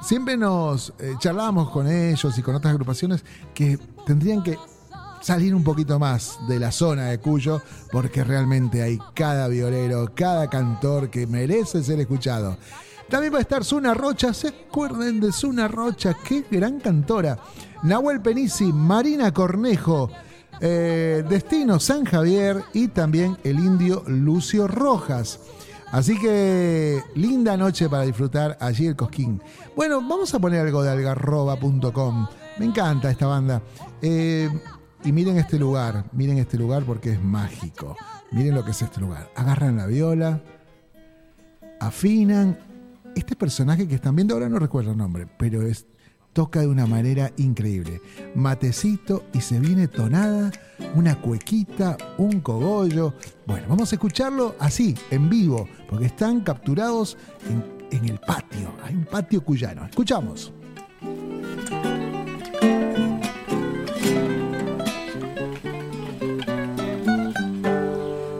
Siempre 0.00 0.38
nos 0.38 0.94
eh, 0.98 1.12
charlamos 1.18 1.68
con 1.68 1.86
ellos 1.86 2.38
y 2.38 2.40
con 2.40 2.54
otras 2.54 2.70
agrupaciones 2.72 3.26
que 3.52 3.78
tendrían 4.06 4.42
que 4.42 4.56
salir 5.20 5.54
un 5.54 5.64
poquito 5.64 5.98
más 5.98 6.38
de 6.48 6.58
la 6.58 6.72
zona 6.72 7.08
de 7.08 7.18
Cuyo, 7.18 7.60
porque 7.92 8.24
realmente 8.24 8.80
hay 8.82 8.98
cada 9.12 9.48
violero, 9.48 10.14
cada 10.14 10.48
cantor 10.48 11.10
que 11.10 11.26
merece 11.26 11.82
ser 11.82 12.00
escuchado. 12.00 12.56
También 13.14 13.32
va 13.32 13.38
a 13.38 13.42
estar 13.42 13.62
Zuna 13.64 13.94
Rocha, 13.94 14.34
¿se 14.34 14.48
acuerdan 14.48 15.20
de 15.20 15.30
Zuna 15.30 15.68
Rocha? 15.68 16.16
¡Qué 16.24 16.44
gran 16.50 16.80
cantora! 16.80 17.38
Nahuel 17.84 18.20
Penisi, 18.20 18.72
Marina 18.72 19.32
Cornejo, 19.32 20.10
eh, 20.60 21.24
Destino 21.28 21.78
San 21.78 22.04
Javier 22.04 22.64
y 22.72 22.88
también 22.88 23.38
el 23.44 23.60
indio 23.60 24.02
Lucio 24.08 24.66
Rojas. 24.66 25.38
Así 25.92 26.18
que 26.18 27.04
linda 27.14 27.56
noche 27.56 27.88
para 27.88 28.02
disfrutar 28.02 28.58
allí 28.60 28.88
el 28.88 28.96
Cosquín. 28.96 29.40
Bueno, 29.76 30.00
vamos 30.00 30.34
a 30.34 30.40
poner 30.40 30.66
algo 30.66 30.82
de 30.82 30.90
algarroba.com. 30.90 32.26
Me 32.58 32.64
encanta 32.64 33.12
esta 33.12 33.28
banda. 33.28 33.62
Eh, 34.02 34.50
y 35.04 35.12
miren 35.12 35.38
este 35.38 35.56
lugar, 35.56 36.04
miren 36.10 36.38
este 36.38 36.58
lugar 36.58 36.82
porque 36.82 37.12
es 37.12 37.22
mágico. 37.22 37.96
Miren 38.32 38.56
lo 38.56 38.64
que 38.64 38.72
es 38.72 38.82
este 38.82 39.00
lugar. 39.00 39.30
Agarran 39.36 39.76
la 39.76 39.86
viola, 39.86 40.42
afinan. 41.78 42.73
Este 43.14 43.36
personaje 43.36 43.86
que 43.86 43.94
están 43.94 44.16
viendo 44.16 44.34
ahora 44.34 44.48
no 44.48 44.58
recuerdo 44.58 44.90
el 44.92 44.98
nombre, 44.98 45.26
pero 45.38 45.62
es 45.62 45.86
toca 46.32 46.60
de 46.60 46.66
una 46.66 46.86
manera 46.86 47.32
increíble. 47.36 48.00
Matecito 48.34 49.24
y 49.32 49.40
se 49.40 49.60
viene 49.60 49.88
tonada, 49.88 50.50
una 50.94 51.20
cuequita, 51.20 51.96
un 52.18 52.40
cogollo. 52.40 53.14
Bueno, 53.46 53.66
vamos 53.68 53.92
a 53.92 53.94
escucharlo 53.94 54.56
así, 54.58 54.94
en 55.10 55.30
vivo, 55.30 55.68
porque 55.88 56.06
están 56.06 56.40
capturados 56.40 57.16
en, 57.48 57.96
en 57.96 58.08
el 58.08 58.18
patio. 58.18 58.74
Hay 58.82 58.94
un 58.94 59.04
patio 59.04 59.42
cuyano. 59.42 59.86
Escuchamos. 59.86 60.52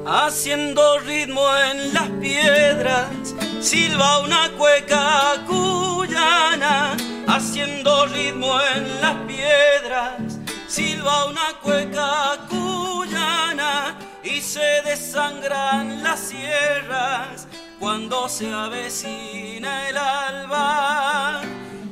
Haciendo 0.07 0.99
ritmo 1.01 1.43
en 1.71 1.95
las 1.95 2.09
piedras, 2.21 3.34
silba 3.65 4.19
una 4.19 4.51
cueca 4.59 5.43
cuyana 5.47 6.95
haciendo 7.27 8.05
ritmo 8.07 8.61
en 8.61 9.01
las 9.01 9.15
piedras, 9.27 10.39
silba 10.69 11.25
una 11.25 11.55
cueca 11.63 12.47
cuyana 12.51 13.97
y 14.23 14.43
se 14.43 14.83
desangran 14.85 16.03
las 16.03 16.21
sierras 16.21 17.49
cuando 17.81 18.29
se 18.29 18.53
avecina 18.53 19.89
el 19.89 19.97
alba. 19.97 21.41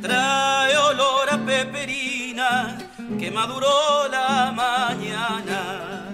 Trae 0.02 0.76
olor 0.76 1.30
a 1.30 1.38
peperina 1.38 2.76
que 3.18 3.30
maduró 3.30 4.08
la 4.08 4.52
mañana 4.52 6.04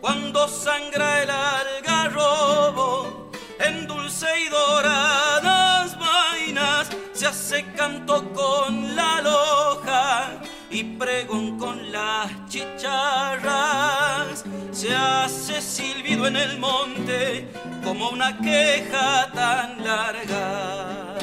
cuando 0.00 0.48
sangra 0.48 1.22
el 1.22 1.30
algarrobo 1.30 3.30
en 3.58 3.86
y 4.22 4.48
doradas 4.48 5.98
vainas 5.98 6.88
se 7.12 7.26
hace 7.26 7.64
canto 7.72 8.32
con 8.32 8.94
la 8.94 9.20
loja 9.20 10.40
y 10.70 10.84
pregón 10.84 11.58
con 11.58 11.90
las 11.90 12.30
chicharras. 12.48 14.44
Se 14.70 14.94
hace 14.94 15.60
silbido 15.60 16.28
en 16.28 16.36
el 16.36 16.60
monte 16.60 17.48
como 17.82 18.10
una 18.10 18.38
queja 18.38 19.28
tan 19.34 19.82
larga. 19.82 21.16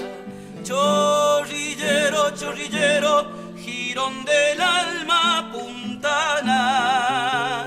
Chorrillero, 0.63 2.35
chorrillero, 2.35 3.31
girón 3.57 4.25
del 4.25 4.62
alma 4.62 5.49
puntana. 5.53 7.63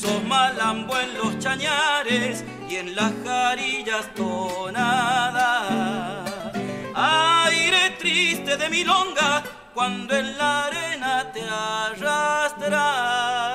Sos 0.00 0.24
malambo 0.24 0.98
en 0.98 1.18
los 1.18 1.38
chañares 1.38 2.42
y 2.70 2.76
en 2.76 2.94
las 2.94 3.12
jarillas 3.22 4.06
tonadas 4.14 5.66
aire 6.94 7.90
triste 7.98 8.56
de 8.56 8.70
milonga 8.70 9.42
cuando 9.74 10.16
en 10.16 10.38
la 10.38 10.66
arena 10.66 11.30
te 11.32 11.42
arrastras. 11.42 13.49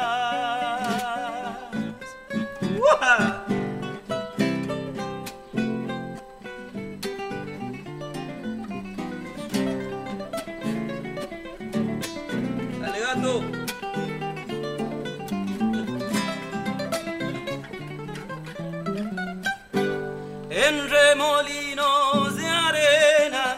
En 21.25 21.43
remolinos 21.43 22.35
de 22.35 22.47
arena 22.47 23.57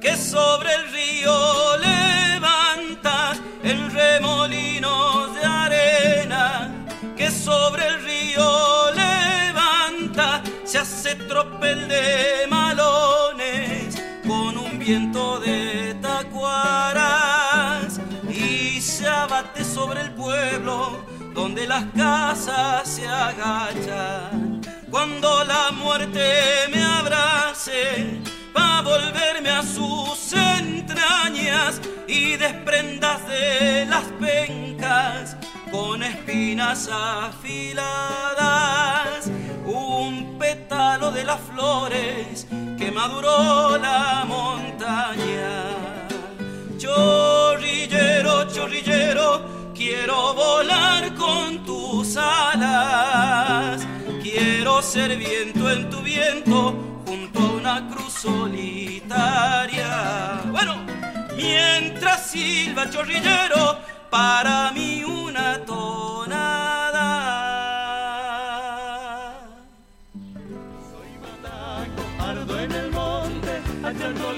que 0.00 0.16
sobre 0.16 0.74
el 0.74 0.92
río 0.92 1.76
levanta, 1.78 3.32
en 3.62 3.90
remolinos 3.90 5.34
de 5.34 5.44
arena 5.44 6.70
que 7.16 7.30
sobre 7.30 7.86
el 7.86 8.04
río 8.04 8.92
levanta, 8.92 10.42
se 10.64 10.78
hace 10.78 11.16
tropel 11.16 11.88
de 11.88 12.46
malones 12.48 14.00
con 14.26 14.56
un 14.56 14.78
viento 14.78 15.40
de 15.40 15.96
tacuaras 16.00 17.20
y 18.28 18.80
se 18.80 19.08
abate 19.08 19.64
sobre 19.64 20.02
el 20.02 20.12
pueblo 20.12 21.04
donde 21.34 21.66
las 21.66 21.84
casas 21.96 22.88
se 22.88 23.06
agachan 23.06 24.29
cuando 25.00 25.44
la 25.44 25.70
muerte 25.70 26.68
me 26.70 26.82
abrace, 26.82 28.20
va 28.54 28.82
volverme 28.82 29.48
a 29.48 29.62
sus 29.62 30.34
entrañas 30.34 31.80
y 32.06 32.36
desprendas 32.36 33.26
de 33.26 33.86
las 33.86 34.04
pencas 34.20 35.38
con 35.70 36.02
espinas 36.02 36.90
afiladas, 36.92 37.80
un 39.64 40.36
pétalo 40.38 41.10
de 41.12 41.24
las 41.24 41.40
flores 41.40 42.46
que 42.76 42.90
maduró 42.92 43.78
la 43.78 44.26
montaña. 44.28 45.78
Chorrillero, 46.76 48.44
chorrillero, 48.52 49.72
quiero 49.74 50.34
volar 50.34 51.14
con 51.14 51.64
tus 51.64 52.18
alas 52.18 53.86
Quiero 54.22 54.82
ser 54.82 55.16
viento 55.16 55.70
en 55.70 55.88
tu 55.88 56.00
viento 56.02 56.74
junto 57.06 57.38
a 57.38 57.52
una 57.52 57.88
cruz 57.88 58.12
solitaria. 58.12 59.88
Bueno, 60.50 60.76
mientras 61.36 62.30
silba 62.30 62.90
chorrillero, 62.90 63.78
para 64.10 64.72
mí 64.72 65.02
una 65.04 65.64
tonada. 65.64 66.09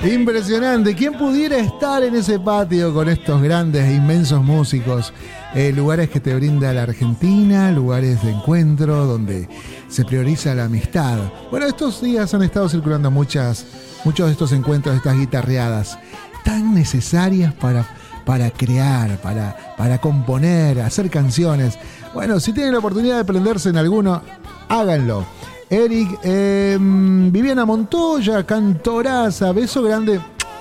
Impresionante. 0.05 0.97
¿Quién 0.97 1.13
pudiera 1.15 1.59
estar 1.59 2.03
en 2.03 2.17
ese 2.17 2.41
patio 2.41 2.93
con 2.93 3.09
estos 3.09 3.41
grandes 3.41 3.85
e 3.85 3.95
inmensos 3.95 4.43
músicos? 4.43 5.13
Eh, 5.55 5.73
lugares 5.73 6.11
que 6.11 6.19
te 6.19 6.35
brinda 6.35 6.73
la 6.73 6.83
Argentina, 6.83 7.71
lugares 7.71 8.23
de 8.23 8.33
encuentro 8.33 9.07
donde 9.07 9.49
se 9.89 10.05
prioriza 10.05 10.55
la 10.55 10.65
amistad. 10.65 11.19
Bueno, 11.51 11.67
estos 11.67 12.03
días 12.03 12.35
han 12.35 12.43
estado 12.43 12.69
circulando 12.69 13.11
muchas, 13.11 13.67
muchos 14.05 14.27
de 14.27 14.33
estos 14.33 14.53
encuentros, 14.53 14.97
estas 14.97 15.17
guitarreadas, 15.17 15.99
tan 16.45 16.75
necesarias 16.75 17.55
para, 17.55 17.87
para 18.25 18.51
crear, 18.51 19.21
para, 19.21 19.75
para 19.77 20.01
componer, 20.01 20.81
hacer 20.81 21.11
canciones. 21.11 21.79
Bueno, 22.13 22.41
si 22.41 22.53
tienen 22.53 22.73
la 22.73 22.79
oportunidad 22.79 23.19
de 23.19 23.25
prenderse 23.25 23.69
en 23.69 23.77
alguno, 23.77 24.23
háganlo. 24.69 25.27
Eric, 25.73 26.19
em, 26.23 27.31
Viviana 27.31 27.65
Montoya, 27.65 28.45
cantoraza, 28.45 29.53
beso 29.53 29.83
grande 29.83 30.21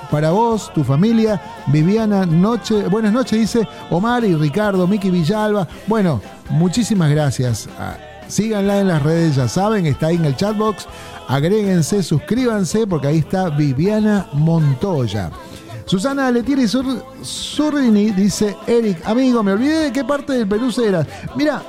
para 0.10 0.32
vos, 0.32 0.72
tu 0.74 0.86
familia. 0.86 1.42
Viviana, 1.68 2.26
noche, 2.26 2.88
buenas 2.88 3.12
noches, 3.12 3.38
dice 3.38 3.68
Omar 3.90 4.24
y 4.24 4.36
Ricardo, 4.36 4.88
Miki 4.88 5.12
Villalba. 5.12 5.68
Bueno, 5.88 6.22
muchísimas 6.50 7.12
gracias. 7.12 7.68
Ah, 7.78 7.98
síganla 8.30 8.80
en 8.80 8.88
las 8.88 9.04
redes, 9.04 9.36
ya 9.36 9.50
saben, 9.50 9.86
está 9.86 10.08
ahí 10.08 10.16
en 10.16 10.24
el 10.24 10.38
chatbox. 10.38 10.88
Agréguense, 11.28 12.04
suscríbanse, 12.04 12.88
porque 12.88 13.08
ahí 13.08 13.18
está 13.18 13.50
Viviana 13.50 14.28
Montoya. 14.32 15.30
Susana 15.92 16.32
Letieri 16.32 16.70
Surrini 16.70 18.12
dice, 18.12 18.56
Eric, 18.66 19.06
amigo, 19.06 19.44
me 19.44 19.52
olvidé 19.52 19.84
de 19.84 19.92
qué 19.92 20.06
parte 20.06 20.32
del 20.32 20.48
Perú 20.48 20.72
eras. 20.82 21.06
Mira, 21.36 21.62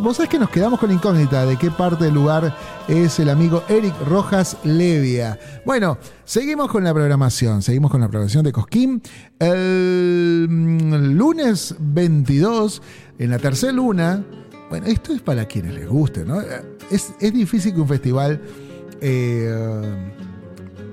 vos 0.00 0.18
sabés 0.18 0.28
que 0.28 0.38
nos 0.38 0.50
quedamos 0.50 0.78
con 0.78 0.92
incógnita 0.92 1.46
de 1.46 1.56
qué 1.56 1.70
parte 1.70 2.04
del 2.04 2.12
lugar 2.12 2.54
es 2.88 3.18
el 3.20 3.30
amigo 3.30 3.64
Eric 3.70 3.94
Rojas 4.06 4.58
Levia. 4.64 5.38
Bueno, 5.64 5.96
seguimos 6.26 6.70
con 6.70 6.84
la 6.84 6.92
programación, 6.92 7.62
seguimos 7.62 7.90
con 7.90 8.02
la 8.02 8.08
programación 8.08 8.44
de 8.44 8.52
Cosquín. 8.52 9.00
El 9.38 10.46
mm, 10.46 11.16
lunes 11.16 11.74
22, 11.78 12.82
en 13.18 13.30
la 13.30 13.38
tercera 13.38 13.72
luna, 13.72 14.22
bueno, 14.68 14.88
esto 14.88 15.14
es 15.14 15.22
para 15.22 15.46
quienes 15.46 15.72
les 15.72 15.88
guste, 15.88 16.26
¿no? 16.26 16.42
Es, 16.90 17.14
difícil 17.18 17.72
que 17.72 17.80
un 17.80 17.88
festival... 17.88 18.42
Eh, 19.00 20.19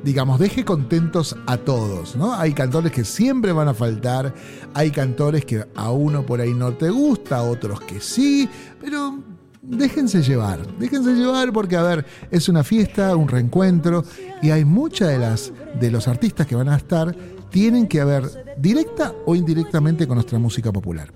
digamos, 0.08 0.40
deje 0.40 0.64
contentos 0.64 1.36
a 1.48 1.58
todos, 1.58 2.16
¿no? 2.16 2.34
Hay 2.34 2.54
cantores 2.54 2.94
que 2.94 3.04
siempre 3.04 3.52
van 3.52 3.68
a 3.68 3.74
faltar, 3.74 4.34
hay 4.74 4.90
cantores 4.90 5.44
que 5.44 5.66
a 5.76 5.92
uno 5.92 6.26
por 6.26 6.40
ahí 6.40 6.54
no 6.54 6.72
te 6.72 6.90
gusta, 6.90 7.44
otros 7.44 7.82
que 7.82 8.00
sí, 8.00 8.48
pero 8.80 9.20
déjense 9.62 10.24
llevar, 10.24 10.66
déjense 10.78 11.14
llevar 11.14 11.52
porque, 11.52 11.76
a 11.76 11.84
ver, 11.84 12.06
es 12.32 12.48
una 12.48 12.64
fiesta, 12.64 13.18
un 13.18 13.28
reencuentro, 13.28 14.06
y 14.42 14.52
hay 14.52 14.64
muchas 14.64 15.10
de 15.10 15.18
las 15.18 15.52
de 15.78 15.92
los 15.92 16.08
artistas 16.08 16.48
que 16.48 16.56
van 16.56 16.70
a 16.70 16.78
estar 16.78 17.14
tienen 17.50 17.86
que 17.86 18.02
ver 18.06 18.56
directa 18.58 19.14
o 19.26 19.36
indirectamente 19.36 20.08
con 20.08 20.16
nuestra 20.16 20.40
música 20.40 20.72
popular. 20.72 21.12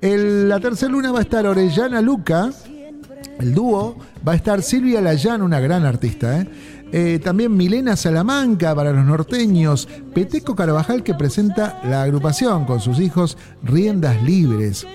La 0.00 0.60
tercera 0.60 0.92
luna 0.92 1.10
va 1.10 1.18
a 1.18 1.22
estar 1.22 1.44
Orellana 1.44 2.00
Luca, 2.00 2.52
el 3.40 3.52
dúo, 3.52 3.96
va 4.26 4.32
a 4.32 4.36
estar 4.36 4.62
Silvia 4.62 5.00
Layán, 5.00 5.42
una 5.42 5.58
gran 5.58 5.84
artista, 5.84 6.40
¿eh? 6.40 6.48
Eh, 6.92 7.20
también 7.22 7.56
Milena 7.56 7.96
Salamanca 7.96 8.74
para 8.74 8.92
los 8.92 9.04
norteños. 9.04 9.88
Peteco 10.14 10.54
Carvajal 10.54 11.02
que 11.02 11.14
presenta 11.14 11.80
la 11.84 12.02
agrupación 12.02 12.64
con 12.64 12.80
sus 12.80 13.00
hijos 13.00 13.36
Riendas 13.62 14.22
Libres. 14.22 14.86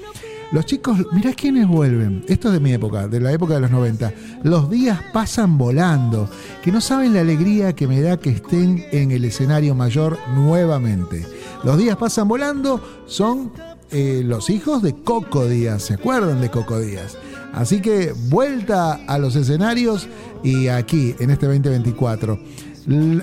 Los 0.54 0.68
chicos, 0.68 1.00
mirá 1.12 1.34
quiénes 1.34 1.68
vuelven. 1.68 2.24
Esto 2.28 2.50
es 2.50 2.54
de 2.54 2.60
mi 2.60 2.74
época, 2.74 3.08
de 3.08 3.20
la 3.20 3.32
época 3.32 3.56
de 3.56 3.62
los 3.62 3.72
90. 3.72 4.14
Los 4.44 4.70
días 4.70 5.00
pasan 5.12 5.58
volando, 5.58 6.30
que 6.62 6.72
no 6.72 6.80
saben 6.80 7.16
la 7.16 7.22
alegría 7.22 7.74
que 7.74 7.88
me 7.88 8.02
da 8.02 8.18
que 8.18 8.30
estén 8.30 8.86
en 8.92 9.10
el 9.10 9.26
escenario 9.26 9.74
mayor 9.74 10.20
nuevamente. 10.36 11.26
Los 11.64 11.80
días 11.80 11.98
pasan 11.98 12.28
volando 12.28 12.80
son 13.08 13.52
eh, 13.90 14.22
los 14.24 14.52
hijos 14.52 14.84
de 14.84 14.94
Coco 14.96 15.48
Díaz. 15.48 15.84
¿Se 15.84 15.96
acuerdan 15.96 16.40
de 16.40 16.52
Coco 16.52 16.80
Díaz? 16.80 17.18
Así 17.54 17.82
que 17.82 18.14
vuelta 18.30 19.02
a 19.08 19.18
los 19.20 19.36
escenarios 19.36 20.08
y 20.44 20.68
aquí 20.68 21.16
en 21.20 21.30
este 21.30 21.46
2024. 21.46 22.40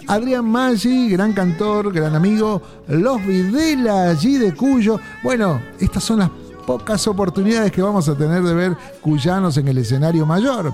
Adrián 0.06 0.46
Maggi, 0.46 1.10
gran 1.10 1.32
cantor, 1.32 1.92
gran 1.92 2.14
amigo. 2.14 2.62
Los 2.88 3.24
Videla 3.26 4.10
allí 4.10 4.38
de 4.38 4.54
Cuyo. 4.54 4.98
Bueno, 5.22 5.60
estas 5.78 6.04
son 6.04 6.20
las 6.20 6.30
pocas 6.66 7.06
oportunidades 7.08 7.72
que 7.72 7.82
vamos 7.82 8.08
a 8.08 8.14
tener 8.14 8.42
de 8.42 8.54
ver 8.54 8.76
cuyanos 9.00 9.56
en 9.56 9.68
el 9.68 9.78
escenario 9.78 10.24
mayor. 10.24 10.72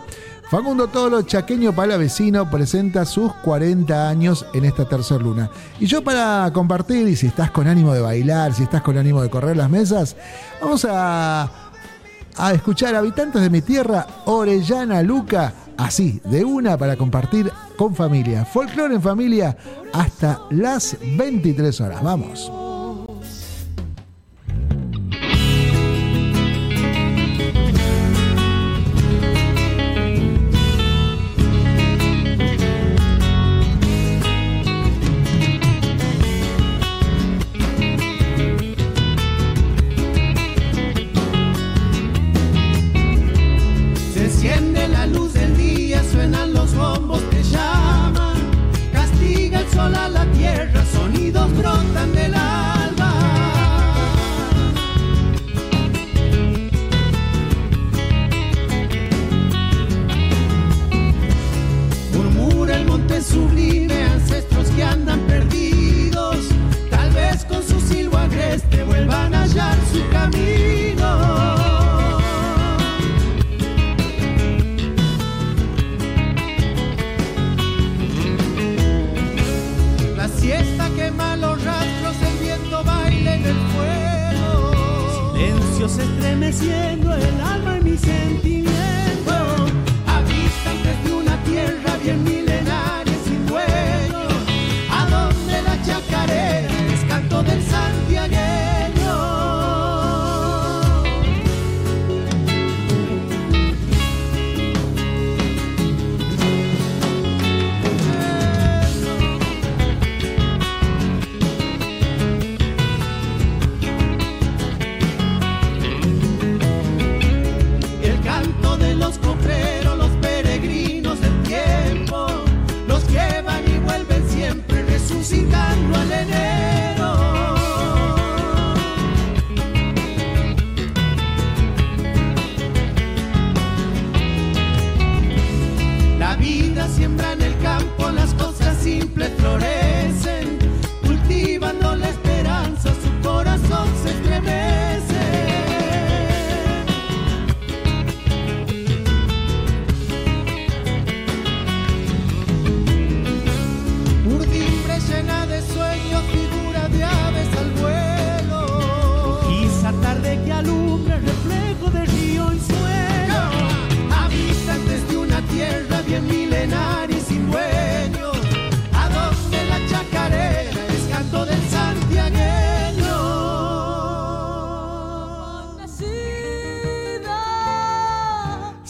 Facundo 0.49 0.87
Tolo, 0.87 1.23
chaqueño 1.23 1.75
palavecino, 1.75 2.49
presenta 2.49 3.05
sus 3.05 3.33
40 3.33 4.09
años 4.09 4.47
en 4.55 4.65
esta 4.65 4.89
tercera 4.89 5.21
luna. 5.21 5.51
Y 5.81 5.87
yo 5.87 6.05
para 6.05 6.49
compartir, 6.53 7.09
y 7.09 7.17
si 7.17 7.27
estás 7.27 7.51
con 7.51 7.67
ánimo 7.67 7.93
de 7.93 8.01
bailar, 8.01 8.55
si 8.55 8.63
estás 8.63 8.83
con 8.83 8.97
ánimo 8.97 9.23
de 9.23 9.31
correr 9.31 9.57
las 9.57 9.69
mesas, 9.69 10.15
vamos 10.61 10.87
a 10.89 11.51
a 12.37 12.53
escuchar 12.53 12.95
Habitantes 12.95 13.43
de 13.43 13.51
mi 13.51 13.63
Tierra, 13.63 14.07
Orellana 14.27 15.03
Luca, 15.03 15.53
así, 15.77 16.21
de 16.25 16.45
una 16.45 16.77
para 16.77 16.97
compartir 16.97 17.51
con 17.77 17.95
familia. 17.95 18.45
Folclore 18.45 18.95
en 18.95 19.03
familia 19.03 19.57
hasta 19.93 20.41
las 20.51 20.97
23 21.17 21.81
horas. 21.81 22.03
Vamos. 22.03 22.66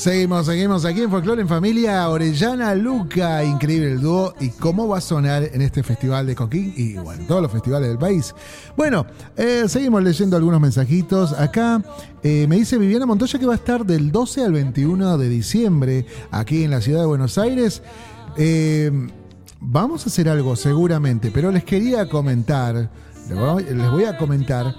Seguimos, 0.07 0.47
seguimos 0.47 0.85
aquí 0.85 1.03
en 1.03 1.11
Folklore 1.11 1.43
en 1.43 1.49
Familia. 1.49 2.09
Orellana 2.09 2.77
Luca, 2.77 3.43
increíble 3.43 3.91
el 3.91 4.01
dúo. 4.01 4.35
¿Y 4.39 4.51
cómo 4.51 4.87
va 4.87 4.99
a 4.99 5.01
sonar 5.01 5.43
en 5.53 5.61
este 5.63 5.83
festival 5.83 6.29
de 6.29 6.37
Coquín? 6.37 6.73
Y 6.77 6.95
bueno, 6.95 7.25
todos 7.27 7.43
los 7.43 7.51
festivales 7.51 7.89
del 7.89 7.99
país. 7.99 8.33
Bueno, 8.77 9.05
eh, 9.37 9.65
seguimos 9.67 10.05
leyendo 10.05 10.37
algunos 10.37 10.61
mensajitos. 10.61 11.33
Acá 11.33 11.83
eh, 12.23 12.47
me 12.49 12.55
dice 12.55 12.79
Viviana 12.79 13.05
Montoya 13.05 13.37
que 13.37 13.47
va 13.47 13.55
a 13.55 13.57
estar 13.57 13.85
del 13.85 14.13
12 14.13 14.45
al 14.45 14.53
21 14.53 15.19
de 15.19 15.29
diciembre 15.29 16.07
aquí 16.31 16.63
en 16.63 16.71
la 16.71 16.81
ciudad 16.81 17.01
de 17.01 17.07
Buenos 17.07 17.37
Aires. 17.37 17.83
Eh, 18.37 18.93
vamos 19.59 20.07
a 20.07 20.09
hacer 20.09 20.29
algo 20.29 20.55
seguramente, 20.55 21.33
pero 21.35 21.51
les 21.51 21.65
quería 21.65 22.09
comentar, 22.09 22.93
les 23.29 23.91
voy 23.91 24.05
a 24.05 24.17
comentar 24.17 24.73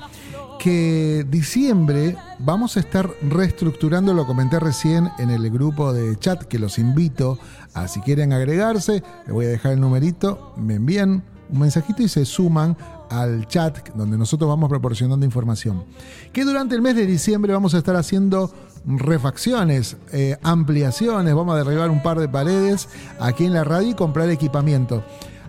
que 0.67 1.25
diciembre 1.30 2.17
vamos 2.39 2.75
a 2.75 2.82
estar 2.82 3.10
reestructurando, 3.21 4.13
lo 4.13 4.27
comenté 4.27 4.60
recién 4.60 5.10
en 5.17 5.30
el 5.30 5.49
grupo 5.49 5.93
de 5.93 6.19
chat, 6.19 6.43
que 6.43 6.60
los 6.60 6.77
invito 6.77 7.39
a 7.73 7.88
si 7.88 8.01
quieren 8.01 8.34
agregarse, 8.34 9.01
les 9.25 9.34
voy 9.34 9.45
a 9.45 9.47
dejar 9.47 9.71
el 9.71 9.80
numerito, 9.80 10.53
me 10.58 10.73
envían 10.73 11.23
un 11.49 11.60
mensajito 11.60 12.03
y 12.03 12.10
se 12.10 12.25
suman 12.25 12.75
al 13.10 13.47
chat 13.47 13.95
donde 13.95 14.17
nosotros 14.17 14.49
vamos 14.49 14.67
proporcionando 14.67 15.25
información. 15.25 15.86
Que 16.34 16.43
durante 16.43 16.75
el 16.75 16.82
mes 16.82 16.97
de 16.97 17.06
diciembre 17.06 17.53
vamos 17.53 17.73
a 17.73 17.77
estar 17.77 17.95
haciendo 17.95 18.53
refacciones, 18.86 19.95
eh, 20.12 20.38
ampliaciones, 20.43 21.34
vamos 21.34 21.56
a 21.56 21.63
derribar 21.63 21.89
un 21.89 22.03
par 22.03 22.19
de 22.19 22.27
paredes 22.27 22.89
aquí 23.21 23.45
en 23.45 23.53
la 23.53 23.63
radio 23.63 23.91
y 23.91 23.93
comprar 23.93 24.30
equipamiento. 24.30 25.01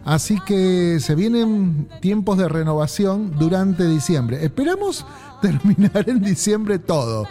Así 0.04 0.38
que 0.40 0.98
se 1.00 1.14
vienen 1.14 1.88
tiempos 2.00 2.38
de 2.38 2.48
renovación 2.48 3.32
durante 3.38 3.86
diciembre. 3.86 4.44
Esperamos 4.44 5.04
terminar 5.42 6.08
en 6.08 6.20
diciembre 6.20 6.78
todo. 6.78 7.26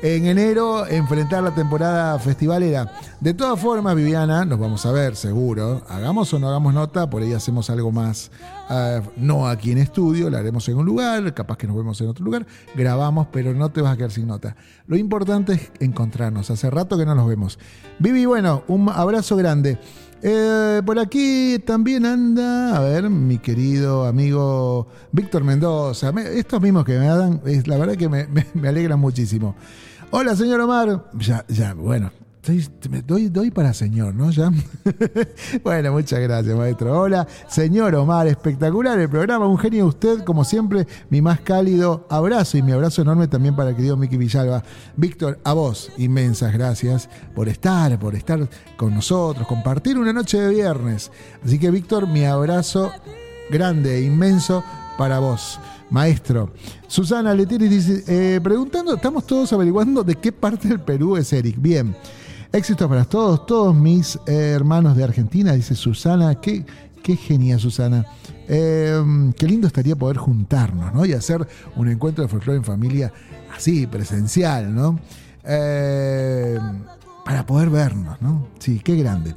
En 0.00 0.26
enero 0.26 0.86
enfrentar 0.86 1.42
la 1.42 1.52
temporada 1.52 2.16
festivalera. 2.20 2.92
De 3.18 3.34
todas 3.34 3.58
formas, 3.58 3.96
Viviana, 3.96 4.44
nos 4.44 4.56
vamos 4.56 4.86
a 4.86 4.92
ver 4.92 5.16
seguro. 5.16 5.82
Hagamos 5.88 6.32
o 6.32 6.38
no 6.38 6.46
hagamos 6.48 6.72
nota, 6.72 7.10
por 7.10 7.20
ahí 7.20 7.32
hacemos 7.32 7.68
algo 7.68 7.90
más, 7.90 8.30
ah, 8.68 9.00
no 9.16 9.48
aquí 9.48 9.72
en 9.72 9.78
estudio, 9.78 10.30
la 10.30 10.38
haremos 10.38 10.68
en 10.68 10.76
un 10.76 10.86
lugar, 10.86 11.34
capaz 11.34 11.56
que 11.58 11.66
nos 11.66 11.76
vemos 11.76 12.00
en 12.00 12.06
otro 12.06 12.24
lugar, 12.24 12.46
grabamos, 12.76 13.26
pero 13.32 13.52
no 13.54 13.70
te 13.70 13.82
vas 13.82 13.94
a 13.94 13.96
quedar 13.96 14.12
sin 14.12 14.28
nota. 14.28 14.54
Lo 14.86 14.96
importante 14.96 15.54
es 15.54 15.72
encontrarnos. 15.80 16.48
Hace 16.48 16.70
rato 16.70 16.96
que 16.96 17.04
no 17.04 17.16
nos 17.16 17.26
vemos. 17.26 17.58
Vivi, 17.98 18.24
bueno, 18.24 18.62
un 18.68 18.88
abrazo 18.88 19.34
grande. 19.34 19.80
Eh, 20.22 20.82
por 20.84 20.98
aquí 20.98 21.60
también 21.60 22.04
anda, 22.04 22.76
a 22.76 22.80
ver, 22.80 23.08
mi 23.08 23.38
querido 23.38 24.04
amigo 24.04 24.88
Víctor 25.12 25.44
Mendoza. 25.44 26.10
estos 26.34 26.60
mismos 26.60 26.84
que 26.84 26.98
me 26.98 27.06
dan, 27.06 27.40
es, 27.46 27.68
la 27.68 27.76
verdad 27.76 27.96
que 27.96 28.08
me, 28.08 28.26
me, 28.54 28.68
alegran 28.68 28.98
muchísimo. 28.98 29.54
Hola, 30.10 30.34
señor 30.34 30.60
Omar. 30.60 31.10
Ya, 31.14 31.44
ya, 31.48 31.74
bueno, 31.74 32.10
doy, 33.06 33.28
doy 33.28 33.50
para 33.50 33.72
señor, 33.72 34.14
¿no? 34.14 34.30
¿Ya? 34.30 34.50
bueno, 35.64 35.92
muchas 35.92 36.20
gracias, 36.20 36.56
maestro. 36.56 36.98
Hola, 36.98 37.26
señor 37.48 37.94
Omar, 37.94 38.26
espectacular 38.26 38.98
el 38.98 39.08
programa, 39.08 39.46
un 39.46 39.58
genio 39.58 39.86
usted, 39.86 40.24
como 40.24 40.44
siempre, 40.44 40.86
mi 41.10 41.20
más 41.20 41.40
cálido 41.40 42.06
abrazo 42.08 42.58
y 42.58 42.62
mi 42.62 42.72
abrazo 42.72 43.02
enorme 43.02 43.28
también 43.28 43.54
para 43.54 43.70
el 43.70 43.76
querido 43.76 43.96
Miki 43.96 44.16
Villalba. 44.16 44.62
Víctor, 44.96 45.38
a 45.44 45.52
vos, 45.52 45.90
inmensas 45.98 46.52
gracias 46.52 47.08
por 47.34 47.48
estar, 47.48 47.98
por 47.98 48.14
estar 48.14 48.48
con 48.76 48.94
nosotros, 48.94 49.46
compartir 49.46 49.98
una 49.98 50.12
noche 50.12 50.40
de 50.40 50.48
viernes. 50.48 51.10
Así 51.44 51.58
que, 51.58 51.70
Víctor, 51.70 52.06
mi 52.06 52.24
abrazo 52.24 52.92
grande 53.50 53.98
e 53.98 54.02
inmenso 54.02 54.62
para 54.96 55.18
vos. 55.18 55.60
Maestro. 55.90 56.50
Susana 56.86 57.34
Letieri 57.34 57.68
dice, 57.68 58.04
eh, 58.06 58.40
preguntando, 58.42 58.94
estamos 58.94 59.26
todos 59.26 59.52
averiguando 59.52 60.04
de 60.04 60.16
qué 60.16 60.32
parte 60.32 60.68
del 60.68 60.80
Perú 60.80 61.16
es 61.16 61.32
Eric. 61.32 61.56
Bien, 61.58 61.94
Éxitos 62.50 62.88
para 62.88 63.04
todos, 63.04 63.44
todos 63.44 63.74
mis 63.74 64.16
eh, 64.26 64.52
hermanos 64.54 64.96
de 64.96 65.04
Argentina, 65.04 65.52
dice 65.52 65.74
Susana. 65.74 66.36
Qué, 66.36 66.64
qué 67.02 67.14
genia, 67.14 67.58
Susana. 67.58 68.06
Em, 68.48 69.34
qué 69.34 69.46
lindo 69.46 69.66
estaría 69.66 69.94
poder 69.94 70.16
juntarnos, 70.16 70.94
¿no? 70.94 71.04
Y 71.04 71.12
hacer 71.12 71.46
un 71.76 71.88
encuentro 71.88 72.24
de 72.24 72.28
folclore 72.28 72.56
en 72.56 72.64
familia 72.64 73.12
así, 73.54 73.86
presencial, 73.86 74.74
¿no? 74.74 74.98
Em, 75.44 76.84
para 77.22 77.44
poder 77.44 77.68
vernos, 77.68 78.16
¿no? 78.22 78.46
Sí, 78.58 78.80
qué 78.82 78.96
grande. 78.96 79.34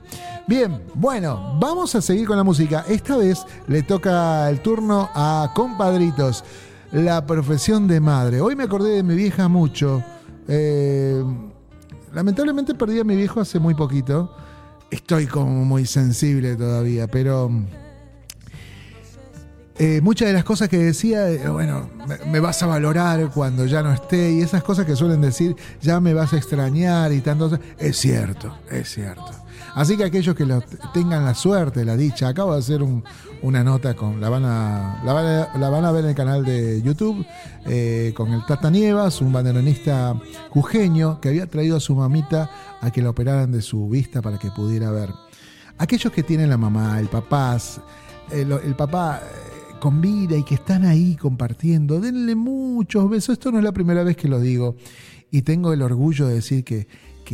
Bien, 0.48 0.82
bueno, 0.94 1.58
vamos 1.60 1.94
a 1.96 2.02
seguir 2.02 2.26
con 2.26 2.38
la 2.38 2.46
música. 2.46 2.86
Esta 2.88 3.18
vez 3.18 3.46
le 3.68 3.84
toca 3.84 4.50
el 4.50 4.62
turno 4.62 5.10
a 5.14 5.52
compadritos, 5.54 6.46
la 6.94 7.26
profesión 7.26 7.90
de 7.90 8.00
madre. 8.00 8.40
Hoy 8.40 8.56
me 8.56 8.64
acordé 8.64 8.92
de 8.92 9.04
mi 9.04 9.16
vieja 9.16 9.50
mucho. 9.50 10.02
Eh, 10.48 11.22
lamentablemente 12.14 12.74
perdí 12.74 13.00
a 13.00 13.04
mi 13.04 13.16
viejo 13.16 13.42
hace 13.42 13.60
muy 13.60 13.74
poquito. 13.74 14.36
Estoy 14.90 15.28
como 15.28 15.66
muy 15.66 15.86
sensible 15.86 16.56
todavía, 16.56 17.08
pero 17.08 17.50
eh, 19.78 20.00
muchas 20.02 20.28
de 20.28 20.34
las 20.34 20.44
cosas 20.44 20.70
que 20.70 20.78
decía, 20.78 21.30
eh, 21.30 21.50
bueno, 21.50 21.90
me, 22.28 22.40
vas 22.40 22.62
a 22.62 22.68
valorar 22.68 23.32
cuando 23.34 23.66
ya 23.66 23.82
no 23.82 23.92
esté 23.92 24.32
y 24.32 24.42
esas 24.42 24.64
cosas 24.64 24.86
que 24.86 24.96
suelen 24.96 25.22
decir, 25.22 25.56
ya 25.82 26.00
me 26.00 26.14
vas 26.14 26.34
a 26.34 26.38
extrañar 26.38 27.12
y 27.14 27.22
tanto, 27.22 27.58
es 27.80 27.98
cierto, 27.98 28.56
es 28.70 28.90
cierto. 28.90 29.41
Así 29.76 29.96
que 29.96 30.04
aquellos 30.04 30.36
que 30.36 30.46
tengan 30.94 31.24
la 31.24 31.34
suerte, 31.34 31.86
la 31.86 31.96
dicha, 31.96 32.28
acabo 32.28 32.54
de 32.54 32.60
hacer 32.60 32.82
una 33.42 33.64
nota 33.64 33.94
con, 33.94 34.20
la 34.20 34.30
van, 34.30 34.44
a, 34.46 35.02
la, 35.06 35.70
van 35.70 35.86
a, 35.86 35.92
ver 35.92 36.04
en 36.04 36.10
el 36.10 36.16
canal 36.16 36.44
de 36.44 36.82
YouTube, 36.82 37.26
eh, 37.66 38.14
con 38.16 38.34
el 38.34 38.46
Tata 38.46 38.70
Nievas, 38.70 39.22
un 39.22 39.32
banderonista 39.32 40.20
jujeño 40.50 41.22
que 41.22 41.30
había 41.30 41.48
traído 41.48 41.78
a 41.78 41.80
su 41.80 41.96
mamita 41.96 42.50
a 42.82 42.92
que 42.92 43.02
la 43.02 43.12
operaran 43.12 43.52
de 43.52 43.62
su 43.62 43.88
vista 43.88 44.22
para 44.22 44.38
que 44.38 44.52
pudiera 44.52 44.92
ver. 44.92 45.10
Aquellos 45.78 46.12
que 46.12 46.24
tienen 46.24 46.50
la 46.50 46.58
mamá, 46.58 47.00
el 47.00 47.08
papá, 47.08 47.58
el, 48.32 48.52
el 48.52 48.76
papá 48.76 49.22
eh, 49.24 49.76
con 49.80 50.02
vida 50.02 50.36
y 50.36 50.44
que 50.44 50.56
están 50.56 50.86
ahí 50.86 51.16
compartiendo, 51.16 52.02
denle 52.02 52.36
muchos 52.36 53.10
besos. 53.10 53.34
Esto 53.34 53.52
no 53.52 53.58
es 53.58 53.64
la 53.64 53.72
primera 53.72 54.04
vez 54.04 54.18
que 54.18 54.28
lo 54.28 54.40
digo 54.40 54.76
y 55.32 55.44
tengo 55.44 55.72
el 55.72 55.82
orgullo 55.82 56.28
de 56.28 56.36
decir 56.36 56.64
que 56.66 56.88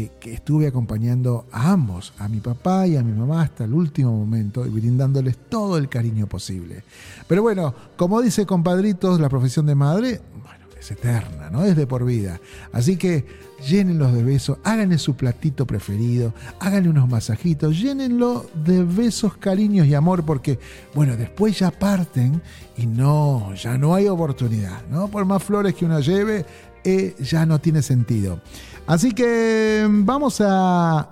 que, 0.05 0.33
estuve 0.33 0.67
acompañando 0.67 1.47
a 1.51 1.71
ambos, 1.71 2.13
a 2.19 2.27
mi 2.27 2.39
papá 2.39 2.85
y 2.85 2.95
a 2.95 3.03
mi 3.03 3.17
mamá 3.17 3.41
hasta 3.41 3.63
el 3.63 3.73
último 3.73 4.11
momento 4.11 4.65
y 4.65 4.69
brindándoles 4.69 5.37
todo 5.49 5.77
el 5.77 5.89
cariño 5.89 6.27
posible. 6.27 6.83
Pero 7.27 7.41
bueno, 7.41 7.73
como 7.95 8.21
dice 8.21 8.45
compadritos, 8.45 9.19
la 9.19 9.29
profesión 9.29 9.65
de 9.65 9.75
madre, 9.75 10.21
bueno, 10.33 10.65
es 10.79 10.91
eterna, 10.91 11.49
¿no? 11.49 11.65
Es 11.65 11.75
de 11.75 11.87
por 11.87 12.05
vida. 12.05 12.39
Así 12.71 12.97
que 12.97 13.25
llénenlos 13.67 14.13
de 14.13 14.23
besos, 14.23 14.59
háganle 14.63 14.99
su 14.99 15.15
platito 15.15 15.65
preferido, 15.65 16.31
háganle 16.59 16.89
unos 16.89 17.09
masajitos, 17.09 17.79
llénenlo 17.79 18.45
de 18.53 18.83
besos, 18.83 19.35
cariños 19.37 19.87
y 19.87 19.95
amor, 19.95 20.23
porque, 20.23 20.59
bueno, 20.93 21.17
después 21.17 21.57
ya 21.57 21.71
parten 21.71 22.39
y 22.77 22.85
no, 22.85 23.51
ya 23.55 23.79
no 23.79 23.95
hay 23.95 24.07
oportunidad, 24.07 24.85
¿no? 24.91 25.07
Por 25.07 25.25
más 25.25 25.43
flores 25.43 25.73
que 25.73 25.85
uno 25.85 25.99
lleve, 26.01 26.45
eh, 26.83 27.15
ya 27.19 27.47
no 27.47 27.59
tiene 27.59 27.81
sentido. 27.81 28.39
Así 28.87 29.11
que 29.11 29.85
mm, 29.87 30.05
vamos 30.05 30.41
a. 30.41 31.09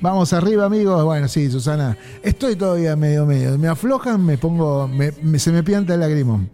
Vamos 0.00 0.32
arriba, 0.32 0.64
amigos. 0.64 1.02
Bueno, 1.04 1.26
sí, 1.28 1.50
Susana. 1.50 1.96
Estoy 2.22 2.54
todavía 2.56 2.94
medio 2.94 3.26
medio. 3.26 3.56
Me 3.58 3.68
aflojan, 3.68 4.24
me 4.24 4.36
pongo. 4.36 4.90
se 5.38 5.52
me 5.52 5.62
pianta 5.62 5.94
el 5.94 6.00
lagrimón. 6.00 6.50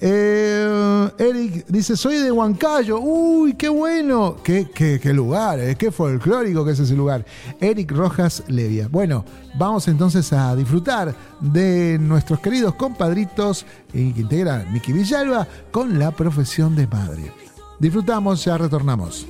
Eh, 0.00 1.10
Eric 1.18 1.66
dice: 1.68 1.96
Soy 1.96 2.16
de 2.16 2.32
Huancayo. 2.32 2.98
Uy, 3.00 3.54
qué 3.54 3.68
bueno. 3.68 4.36
Qué, 4.42 4.68
qué, 4.72 5.12
lugar, 5.12 5.60
eh, 5.60 5.76
qué 5.76 5.92
folclórico 5.92 6.64
que 6.64 6.72
es 6.72 6.80
ese 6.80 6.94
lugar. 6.94 7.24
Eric 7.60 7.92
Rojas 7.92 8.42
Levia. 8.48 8.88
Bueno, 8.88 9.24
vamos 9.56 9.86
entonces 9.86 10.32
a 10.32 10.56
disfrutar 10.56 11.14
de 11.40 11.98
nuestros 12.00 12.40
queridos 12.40 12.74
compadritos 12.74 13.64
que 13.92 14.00
integran 14.00 14.72
Miki 14.72 14.92
Villalba 14.92 15.46
con 15.70 15.98
la 15.98 16.10
profesión 16.10 16.74
de 16.74 16.86
madre. 16.88 17.32
Disfrutamos, 17.78 18.44
ya 18.44 18.58
retornamos. 18.58 19.26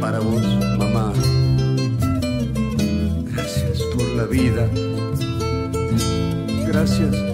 Para 0.00 0.18
vos, 0.18 0.42
mamá. 0.78 1.12
Gracias 3.32 3.82
por 3.94 4.06
la 4.16 4.24
vida. 4.24 4.68
Gracias 6.66 7.29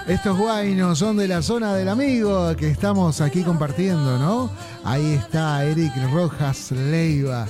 Estos 0.08 0.36
guainos 0.36 0.98
son 0.98 1.16
de 1.16 1.28
la 1.28 1.40
zona 1.40 1.74
del 1.74 1.88
amigo 1.88 2.54
que 2.56 2.68
estamos 2.68 3.20
aquí 3.20 3.42
compartiendo, 3.44 4.18
¿no? 4.18 4.50
Ahí 4.84 5.14
está 5.14 5.64
Eric 5.64 5.92
Rojas 6.12 6.72
Leiva. 6.72 7.46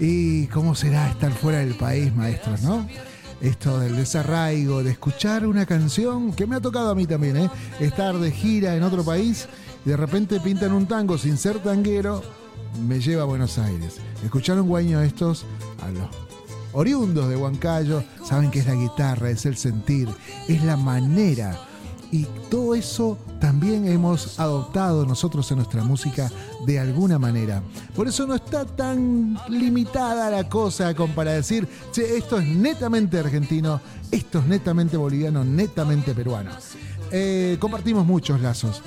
¿Y 0.00 0.46
cómo 0.46 0.74
será 0.74 1.10
estar 1.10 1.30
fuera 1.32 1.58
del 1.58 1.74
país, 1.74 2.14
maestros, 2.14 2.62
no? 2.62 2.88
Esto 3.40 3.78
del 3.78 3.96
desarraigo, 3.96 4.82
de 4.82 4.92
escuchar 4.92 5.46
una 5.46 5.66
canción 5.66 6.32
que 6.32 6.46
me 6.46 6.56
ha 6.56 6.60
tocado 6.60 6.90
a 6.90 6.94
mí 6.94 7.06
también, 7.06 7.36
¿eh? 7.36 7.50
Estar 7.80 8.16
de 8.16 8.30
gira 8.30 8.74
en 8.74 8.82
otro 8.82 9.04
país 9.04 9.46
y 9.84 9.90
de 9.90 9.96
repente 9.96 10.40
pintan 10.40 10.72
un 10.72 10.86
tango 10.86 11.18
sin 11.18 11.36
ser 11.36 11.58
tanguero, 11.60 12.22
me 12.86 13.00
lleva 13.00 13.22
a 13.22 13.26
Buenos 13.26 13.58
Aires. 13.58 13.98
Escuchar 14.24 14.60
un 14.60 14.68
guaño 14.68 15.00
estos 15.00 15.44
a 15.82 15.90
los 15.90 16.08
oriundos 16.72 17.28
de 17.28 17.36
Huancayo, 17.36 18.02
saben 18.24 18.50
que 18.50 18.60
es 18.60 18.66
la 18.66 18.74
guitarra, 18.74 19.30
es 19.30 19.46
el 19.46 19.56
sentir, 19.56 20.08
es 20.48 20.64
la 20.64 20.76
manera. 20.76 21.58
Y 22.10 22.26
todo 22.50 22.74
eso 22.74 23.18
también 23.40 23.88
hemos 23.88 24.38
adoptado 24.38 25.06
nosotros 25.06 25.50
en 25.50 25.56
nuestra 25.56 25.82
música 25.82 26.30
de 26.66 26.78
alguna 26.78 27.18
manera. 27.18 27.62
Por 27.96 28.06
eso 28.06 28.26
no 28.26 28.34
está 28.34 28.66
tan 28.66 29.38
limitada 29.48 30.30
la 30.30 30.46
cosa 30.48 30.94
como 30.94 31.14
para 31.14 31.32
decir, 31.32 31.66
che, 31.90 32.18
esto 32.18 32.38
es 32.38 32.46
netamente 32.46 33.18
argentino, 33.18 33.80
esto 34.10 34.40
es 34.40 34.46
netamente 34.46 34.98
boliviano, 34.98 35.42
netamente 35.42 36.14
peruano. 36.14 36.50
Eh, 37.10 37.56
compartimos 37.58 38.06
muchos 38.06 38.40
lazos. 38.42 38.82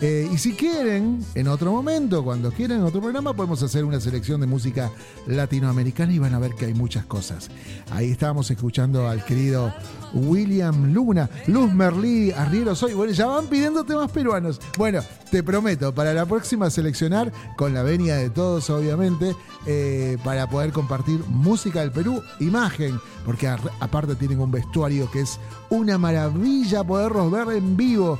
Eh, 0.00 0.28
y 0.30 0.36
si 0.36 0.52
quieren, 0.52 1.24
en 1.34 1.48
otro 1.48 1.72
momento, 1.72 2.22
cuando 2.22 2.52
quieran, 2.52 2.80
en 2.80 2.84
otro 2.84 3.00
programa, 3.00 3.32
podemos 3.32 3.62
hacer 3.62 3.84
una 3.84 3.98
selección 3.98 4.40
de 4.40 4.46
música 4.46 4.90
latinoamericana 5.26 6.12
y 6.12 6.18
van 6.18 6.34
a 6.34 6.38
ver 6.38 6.54
que 6.54 6.66
hay 6.66 6.74
muchas 6.74 7.06
cosas. 7.06 7.48
Ahí 7.90 8.10
estábamos 8.10 8.50
escuchando 8.50 9.08
al 9.08 9.24
querido 9.24 9.72
William 10.12 10.92
Luna, 10.92 11.30
Luz 11.46 11.72
Merlí, 11.72 12.30
Arriero 12.30 12.74
Soy. 12.74 12.92
Bueno, 12.92 13.12
ya 13.12 13.26
van 13.26 13.46
pidiendo 13.46 13.84
temas 13.84 14.10
peruanos. 14.10 14.60
Bueno, 14.76 15.00
te 15.30 15.42
prometo, 15.42 15.94
para 15.94 16.12
la 16.12 16.26
próxima 16.26 16.68
seleccionar, 16.68 17.32
con 17.56 17.72
la 17.72 17.82
venia 17.82 18.16
de 18.16 18.28
todos, 18.28 18.68
obviamente, 18.68 19.34
eh, 19.64 20.18
para 20.22 20.46
poder 20.48 20.72
compartir 20.72 21.20
música 21.28 21.80
del 21.80 21.92
Perú, 21.92 22.22
imagen, 22.40 23.00
porque 23.24 23.48
aparte 23.48 24.14
tienen 24.14 24.40
un 24.40 24.50
vestuario 24.50 25.10
que 25.10 25.20
es 25.20 25.40
una 25.70 25.96
maravilla 25.96 26.84
poderlos 26.84 27.30
ver 27.30 27.56
en 27.56 27.76
vivo 27.76 28.18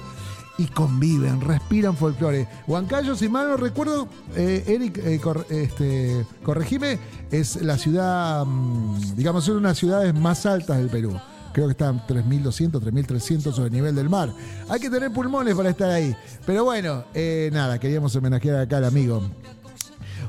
y 0.59 0.67
conviven, 0.67 1.41
respiran 1.41 1.97
folclore. 1.97 2.49
Huancayo, 2.67 3.15
si 3.15 3.29
mal 3.29 3.49
no 3.49 3.57
recuerdo, 3.57 4.09
eh, 4.35 4.65
Eric, 4.67 4.99
eh, 4.99 5.21
este, 5.51 6.27
corregime, 6.43 6.99
es 7.31 7.63
la 7.63 7.77
ciudad, 7.77 8.45
mm, 8.45 9.17
digamos, 9.17 9.45
es 9.45 9.51
una 9.51 9.61
de 9.61 9.69
las 9.69 9.79
ciudades 9.79 10.15
más 10.15 10.47
altas 10.47 10.79
del 10.79 10.89
Perú. 10.89 11.19
creo 11.53 11.69
que 11.69 11.73
está 11.73 11.89
en 11.89 12.01
3.200, 12.07 12.83
3.300 12.83 13.55
sobre 13.55 13.69
el 13.69 13.73
nivel 13.73 13.95
del 13.95 14.11
mar. 14.11 14.31
Hay 14.69 14.79
que 14.79 14.91
tener 14.91 15.11
pulmones 15.11 15.55
para 15.55 15.71
estar 15.71 15.89
ahí. 15.89 16.15
Pero 16.45 16.65
bueno, 16.65 17.05
eh, 17.15 17.49
nada, 17.51 17.79
queríamos 17.79 18.15
homenajear 18.15 18.57
acá 18.57 18.77
al 18.77 18.85
amigo. 18.85 19.23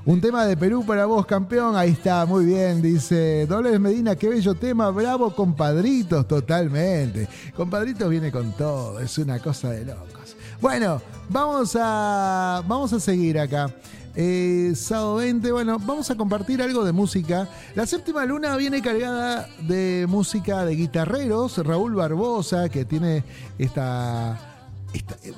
Un 0.08 0.22
tema 0.22 0.46
de 0.46 0.56
Perú 0.56 0.86
para 0.86 1.06
vos, 1.06 1.26
campeón. 1.26 1.76
Ahí 1.76 1.92
está, 1.92 2.26
muy 2.26 2.46
bien. 2.46 2.82
Dice 2.82 3.46
Dolores 3.46 3.78
Medina, 3.78 4.16
qué 4.16 4.30
bello 4.30 4.56
tema. 4.56 4.90
Bravo, 4.90 5.36
compadritos, 5.36 6.26
totalmente. 6.26 7.28
Compadritos 7.54 8.10
viene 8.10 8.32
con 8.32 8.54
todo. 8.54 9.02
Es 9.02 9.18
una 9.18 9.38
cosa 9.40 9.72
de 9.72 9.84
locos. 9.84 10.17
Bueno, 10.60 11.00
vamos 11.30 11.78
a, 11.80 12.64
vamos 12.68 12.92
a 12.92 13.00
seguir 13.00 13.40
acá. 13.40 13.72
Eh, 14.16 14.74
sábado 14.76 15.18
20, 15.18 15.52
bueno, 15.52 15.78
vamos 15.78 16.10
a 16.10 16.16
compartir 16.16 16.64
algo 16.64 16.84
de 16.84 16.92
música. 16.92 17.48
La 17.76 17.86
séptima 17.86 18.26
luna 18.26 18.58
viene 18.58 18.82
cargada 18.82 19.48
de 19.62 20.08
música 20.10 20.66
de 20.66 20.76
guitarreros. 20.76 21.60
Raúl 21.60 21.94
Barbosa, 21.94 22.70
que 22.70 22.86
tiene 22.86 23.24
esta, 23.60 24.66
eh, 24.96 25.34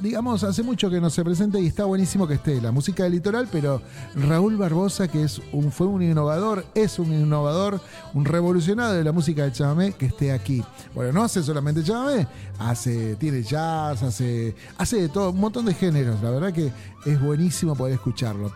digamos, 0.00 0.44
hace 0.44 0.62
mucho 0.62 0.90
que 0.90 1.00
no 1.00 1.10
se 1.10 1.24
presenta 1.24 1.58
y 1.58 1.66
está 1.66 1.84
buenísimo 1.84 2.26
que 2.26 2.34
esté 2.34 2.60
la 2.60 2.72
música 2.72 3.04
del 3.04 3.12
litoral, 3.12 3.48
pero 3.50 3.80
Raúl 4.14 4.56
Barbosa, 4.56 5.08
que 5.08 5.22
es 5.22 5.40
un, 5.52 5.72
fue 5.72 5.86
un 5.86 6.02
innovador, 6.02 6.64
es 6.74 6.98
un 6.98 7.12
innovador, 7.12 7.80
un 8.14 8.24
revolucionario 8.24 8.94
de 8.94 9.04
la 9.04 9.12
música 9.12 9.44
de 9.44 9.52
chamamé, 9.52 9.92
que 9.92 10.06
esté 10.06 10.32
aquí. 10.32 10.62
Bueno, 10.94 11.12
no 11.12 11.24
hace 11.24 11.42
solamente 11.42 11.82
chamamé, 11.82 12.26
hace, 12.58 13.16
tiene 13.16 13.42
jazz, 13.42 14.02
hace, 14.02 14.54
hace 14.78 15.02
de 15.02 15.08
todo, 15.08 15.30
un 15.30 15.40
montón 15.40 15.64
de 15.64 15.74
géneros. 15.74 16.22
La 16.22 16.30
verdad 16.30 16.52
que 16.52 16.72
es 17.04 17.20
buenísimo 17.20 17.74
poder 17.74 17.94
escucharlo. 17.94 18.52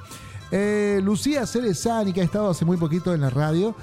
Eh, 0.50 1.00
Lucía 1.02 1.46
Cerezani, 1.46 2.12
que 2.12 2.20
ha 2.20 2.24
estado 2.24 2.50
hace 2.50 2.64
muy 2.64 2.76
poquito 2.76 3.14
en 3.14 3.20
la 3.20 3.30
radio. 3.30 3.74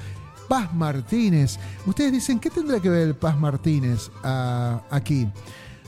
Paz 0.48 0.74
Martínez. 0.74 1.60
Ustedes 1.86 2.12
dicen, 2.12 2.40
¿qué 2.40 2.50
tendrá 2.50 2.80
que 2.80 2.90
ver 2.90 3.18
Paz 3.18 3.38
Martínez 3.38 4.10
aquí? 4.90 5.28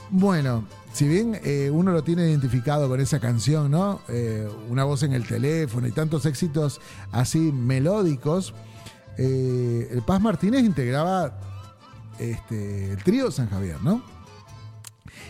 Bueno, 0.10 0.64
si 1.00 1.08
bien 1.08 1.40
eh, 1.46 1.70
uno 1.72 1.94
lo 1.94 2.04
tiene 2.04 2.28
identificado 2.30 2.90
con 2.90 3.00
esa 3.00 3.22
canción, 3.22 3.72
¿no? 3.72 4.02
Eh, 4.10 4.46
una 4.68 4.84
voz 4.84 5.02
en 5.04 5.14
el 5.14 5.26
teléfono 5.26 5.88
y 5.88 5.94
tantos 5.94 6.26
éxitos 6.26 6.82
así 7.14 7.54
melódicos, 7.54 8.54
eh, 9.18 9.88
el 9.94 10.02
Paz 10.02 10.20
Martínez 10.20 10.66
integraba 10.66 11.40
este, 12.20 12.92
el 12.92 13.02
trío 13.02 13.32
San 13.32 13.50
Javier, 13.50 13.82
¿no? 13.82 14.04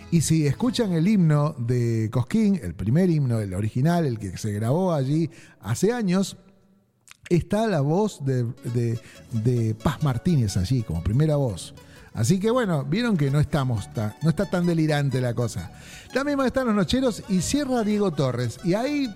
Y 0.10 0.22
si 0.22 0.48
escuchan 0.48 0.92
el 0.94 1.08
himno 1.08 1.54
de 1.60 2.10
Cosquín, 2.12 2.60
el 2.64 2.74
primer 2.74 3.12
himno, 3.12 3.40
el 3.40 3.54
original, 3.54 4.08
el 4.08 4.18
que 4.18 4.40
se 4.40 4.52
grabó 4.52 4.92
allí 4.92 5.30
hace 5.62 5.94
años, 5.94 6.38
está 7.30 7.68
la 7.68 7.82
voz 7.82 8.26
de, 8.26 8.48
de 9.44 9.76
Paz 9.76 10.02
Martínez 10.02 10.58
allí 10.58 10.82
como 10.82 11.04
primera 11.04 11.36
voz. 11.36 11.76
Así 12.20 12.38
que 12.38 12.52
bueno, 12.52 12.84
vieron 12.84 13.16
que 13.16 13.32
no 13.32 13.40
estamos, 13.40 13.88
no 14.22 14.30
está 14.30 14.46
tan 14.46 14.66
delirante 14.66 15.22
la 15.22 15.34
cosa. 15.34 15.72
También 16.14 16.38
van 16.38 16.52
a 16.54 16.64
los 16.66 16.76
nocheros 16.76 17.24
y 17.30 17.40
cierra 17.40 17.82
Diego 17.86 18.12
Torres. 18.12 18.60
Y 18.66 18.74
ahí 18.74 19.10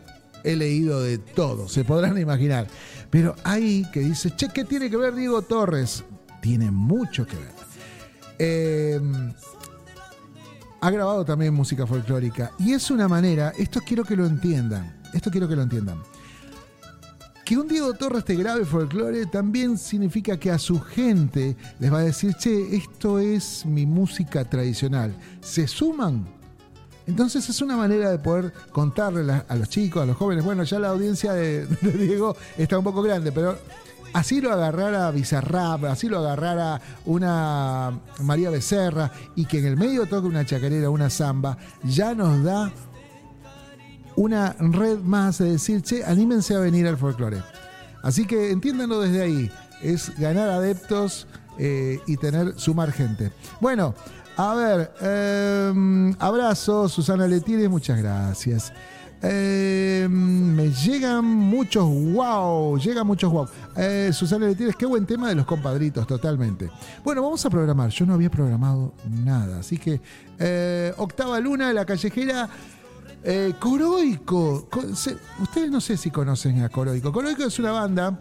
he 0.46 0.56
leído 0.56 1.02
de 1.02 1.18
todo, 1.18 1.68
se 1.68 1.84
podrán 1.84 2.18
imaginar. 2.18 2.66
Pero 3.10 3.36
ahí 3.44 3.86
que 3.92 4.00
dice, 4.00 4.34
che, 4.38 4.48
¿qué 4.54 4.64
tiene 4.64 4.90
que 4.90 4.96
ver 4.96 5.16
Diego 5.16 5.42
Torres? 5.42 6.06
Tiene 6.40 6.72
mucho 6.72 7.28
que 7.28 7.36
ver. 7.36 7.52
Em, 8.40 9.34
ha 10.80 10.90
grabado 10.90 11.26
también 11.26 11.54
música 11.54 11.86
folclórica. 11.86 12.54
Y 12.58 12.72
es 12.72 12.90
una 12.90 13.10
manera, 13.10 13.52
esto 13.58 13.82
quiero 13.86 14.06
que 14.06 14.16
lo 14.16 14.26
entiendan, 14.26 15.02
esto 15.14 15.30
quiero 15.30 15.50
que 15.50 15.58
lo 15.58 15.64
entiendan. 15.64 16.02
Que 17.46 17.58
un 17.58 17.68
Diego 17.68 17.94
Torres 17.94 18.24
te 18.24 18.36
grabe 18.36 18.64
folclore 18.64 19.26
también 19.26 19.78
significa 19.78 20.38
que 20.38 20.50
a 20.50 20.58
su 20.58 20.80
gente 20.80 21.58
les 21.78 21.92
va 21.92 22.00
a 22.00 22.04
decir, 22.04 22.34
che, 22.36 22.76
esto 22.76 23.20
es 23.20 23.66
mi 23.66 23.86
música 23.86 24.46
tradicional. 24.46 25.14
¿Se 25.42 25.68
suman? 25.68 26.26
Entonces 27.06 27.50
es 27.50 27.62
una 27.62 27.76
manera 27.76 28.10
de 28.12 28.20
poder 28.20 28.54
contarle 28.72 29.44
a 29.48 29.56
los 29.56 29.68
chicos, 29.68 30.04
a 30.04 30.06
los 30.06 30.16
jóvenes. 30.16 30.46
Bueno, 30.46 30.64
ya 30.64 30.80
la 30.80 30.90
audiencia 30.90 31.34
de, 31.34 31.66
Diego 31.82 32.36
está 32.58 32.78
un 32.78 32.84
poco 32.86 33.02
grande, 33.02 33.34
pero 33.34 33.58
así 34.14 34.40
lo 34.40 34.52
agarrara 34.52 35.12
Bizarrap, 35.12 35.84
así 35.86 36.08
lo 36.08 36.20
agarrara 36.20 36.80
una 37.06 38.00
María 38.22 38.50
Becerra 38.52 39.12
y 39.36 39.46
que 39.46 39.60
en 39.60 39.66
el 39.66 39.76
medio 39.76 40.06
toque 40.06 40.28
una 40.28 40.46
chacarera, 40.46 40.90
una 40.90 41.10
samba, 41.10 41.58
ya 41.84 42.14
nos 42.14 42.42
da 42.42 42.72
una 44.16 44.56
red 44.60 45.00
más 45.00 45.38
de 45.40 45.52
decir, 45.52 45.82
che, 45.82 46.04
anímense 46.04 46.56
a 46.56 46.60
venir 46.60 46.88
al 46.88 46.98
folclore. 46.98 47.42
Así 48.02 48.26
que 48.26 48.52
entiéndanlo 48.52 49.00
desde 49.00 49.22
ahí, 49.22 49.52
es 49.82 50.18
ganar 50.18 50.50
adeptos 50.50 51.28
eh, 51.58 52.00
y 52.08 52.18
tener, 52.18 52.54
sumar 52.58 52.92
gente. 52.92 53.32
Bueno, 53.60 53.96
a 54.36 54.56
ver, 54.56 54.92
eh, 55.02 56.14
abrazo, 56.20 56.90
Susana 56.90 57.28
Letires, 57.28 57.70
muchas 57.70 58.02
gracias. 58.02 58.74
Em, 59.26 60.12
me 60.12 60.70
llegan 60.70 61.24
muchos 61.24 61.86
wow, 61.86 62.78
llegan 62.78 63.08
muchos 63.08 63.32
wow. 63.32 63.48
Eh, 63.78 64.10
Susana 64.12 64.48
Letires, 64.48 64.76
qué 64.76 64.86
buen 64.86 65.06
tema 65.06 65.30
de 65.30 65.36
los 65.36 65.46
compadritos, 65.46 66.06
totalmente. 66.06 66.70
Bueno, 67.06 67.22
vamos 67.22 67.46
a 67.46 67.50
programar. 67.50 67.90
Yo 67.90 68.06
no 68.06 68.16
había 68.16 68.30
programado 68.30 68.94
nada, 69.10 69.60
así 69.60 69.78
que 69.78 70.02
eh, 70.40 70.94
octava 70.98 71.40
luna, 71.40 71.72
la 71.72 71.86
callejera 71.86 72.50
eh, 73.24 73.54
Coroico. 73.60 74.68
Ustedes 75.40 75.72
no 75.72 75.82
sé 75.82 75.98
si 75.98 76.12
conocen 76.12 76.62
a 76.62 76.70
Coroico. 76.70 77.12
Coroico 77.12 77.44
es 77.44 77.60
una 77.60 77.72
banda. 77.72 78.20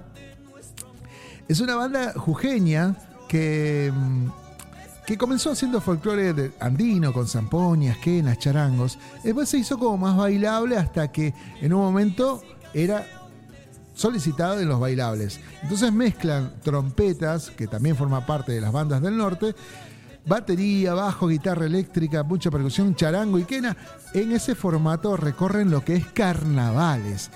Es 1.48 1.60
una 1.60 1.74
banda 1.74 2.12
jujeña 2.14 2.96
que, 3.28 3.92
mm, 3.94 4.26
que 5.06 5.18
comenzó 5.18 5.50
haciendo 5.50 5.80
folclore 5.80 6.52
andino 6.60 7.12
con 7.12 7.26
zampoñas, 7.26 7.98
quenas, 7.98 8.38
charangos. 8.38 8.98
Después 9.24 9.48
se 9.48 9.58
hizo 9.58 9.78
como 9.78 9.98
más 9.98 10.16
bailable 10.16 10.76
hasta 10.76 11.10
que 11.10 11.34
en 11.60 11.72
un 11.72 11.80
momento 11.80 12.42
era 12.72 13.04
solicitado 13.94 14.60
en 14.60 14.68
los 14.68 14.80
bailables. 14.80 15.40
Entonces 15.62 15.92
mezclan 15.92 16.54
trompetas, 16.62 17.50
que 17.50 17.66
también 17.66 17.96
forma 17.96 18.24
parte 18.24 18.52
de 18.52 18.60
las 18.60 18.72
bandas 18.72 19.02
del 19.02 19.16
norte, 19.16 19.54
batería, 20.26 20.94
bajo, 20.94 21.28
guitarra 21.28 21.66
eléctrica, 21.66 22.22
mucha 22.22 22.50
percusión, 22.50 22.94
charango 22.94 23.38
y 23.38 23.44
quena. 23.44 23.76
En 24.14 24.32
ese 24.32 24.54
formato 24.54 25.16
recorren 25.16 25.70
lo 25.70 25.84
que 25.84 25.96
es 25.96 26.06
carnavales. 26.06 27.30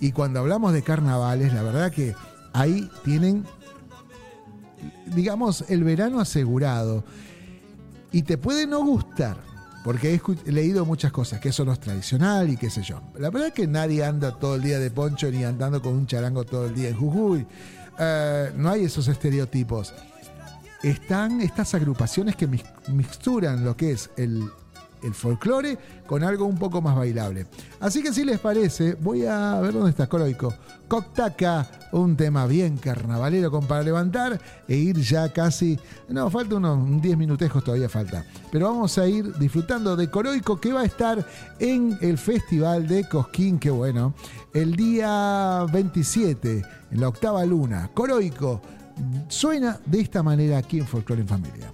Y 0.00 0.12
cuando 0.12 0.40
hablamos 0.40 0.72
de 0.72 0.82
carnavales, 0.82 1.52
la 1.52 1.62
verdad 1.62 1.92
que 1.92 2.14
ahí 2.52 2.90
tienen, 3.04 3.44
digamos, 5.06 5.64
el 5.68 5.84
verano 5.84 6.20
asegurado. 6.20 7.04
Y 8.12 8.22
te 8.22 8.38
puede 8.38 8.66
no 8.66 8.82
gustar, 8.82 9.36
porque 9.84 10.20
he 10.46 10.52
leído 10.52 10.84
muchas 10.84 11.12
cosas, 11.12 11.38
que 11.40 11.50
eso 11.50 11.64
no 11.64 11.72
es 11.72 11.80
tradicional 11.80 12.48
y 12.48 12.56
qué 12.56 12.70
sé 12.70 12.82
yo. 12.82 13.00
La 13.18 13.30
verdad 13.30 13.48
es 13.48 13.54
que 13.54 13.66
nadie 13.66 14.04
anda 14.04 14.36
todo 14.36 14.56
el 14.56 14.62
día 14.62 14.78
de 14.78 14.90
poncho 14.90 15.30
ni 15.30 15.44
andando 15.44 15.80
con 15.80 15.92
un 15.92 16.06
charango 16.06 16.44
todo 16.44 16.66
el 16.66 16.74
día 16.74 16.88
en 16.88 16.96
Jujuy. 16.96 17.46
Eh, 17.98 18.52
no 18.56 18.70
hay 18.70 18.84
esos 18.84 19.06
estereotipos 19.06 19.92
están 20.82 21.40
estas 21.40 21.74
agrupaciones 21.74 22.36
que 22.36 22.48
mixturan 22.88 23.64
lo 23.64 23.76
que 23.76 23.92
es 23.92 24.10
el, 24.16 24.50
folclore 25.14 25.78
con 26.06 26.22
algo 26.22 26.44
un 26.44 26.58
poco 26.58 26.82
más 26.82 26.94
bailable. 26.94 27.46
Así 27.80 28.02
que 28.02 28.12
si 28.12 28.22
les 28.22 28.38
parece, 28.38 28.94
voy 28.94 29.24
a 29.24 29.58
ver 29.60 29.72
dónde 29.72 29.90
está 29.90 30.06
Coroico. 30.06 30.52
Coctaca, 30.88 31.88
un 31.92 32.16
tema 32.16 32.46
bien 32.46 32.76
carnavalero 32.76 33.50
con 33.50 33.66
para 33.66 33.82
levantar 33.82 34.38
e 34.68 34.76
ir 34.76 34.98
ya 34.98 35.32
casi, 35.32 35.78
no, 36.08 36.28
falta 36.28 36.56
unos 36.56 37.00
10 37.00 37.16
minutejos 37.16 37.64
todavía 37.64 37.88
falta. 37.88 38.26
Pero 38.52 38.66
vamos 38.66 38.98
a 38.98 39.06
ir 39.06 39.32
disfrutando 39.38 39.96
de 39.96 40.10
Coroico 40.10 40.60
que 40.60 40.72
va 40.72 40.82
a 40.82 40.86
estar 40.86 41.24
en 41.58 41.96
el 42.02 42.18
Festival 42.18 42.86
de 42.86 43.08
Cosquín, 43.08 43.58
que 43.58 43.70
bueno, 43.70 44.14
el 44.52 44.76
día 44.76 45.64
27, 45.72 46.62
en 46.90 47.00
la 47.00 47.08
octava 47.08 47.44
luna. 47.46 47.90
Coroico 47.94 48.60
suena 49.28 49.78
de 49.86 50.00
esta 50.00 50.22
manera 50.22 50.58
aquí 50.58 50.78
en 50.78 50.86
Folklore 50.86 51.22
en 51.22 51.28
Familia. 51.28 51.72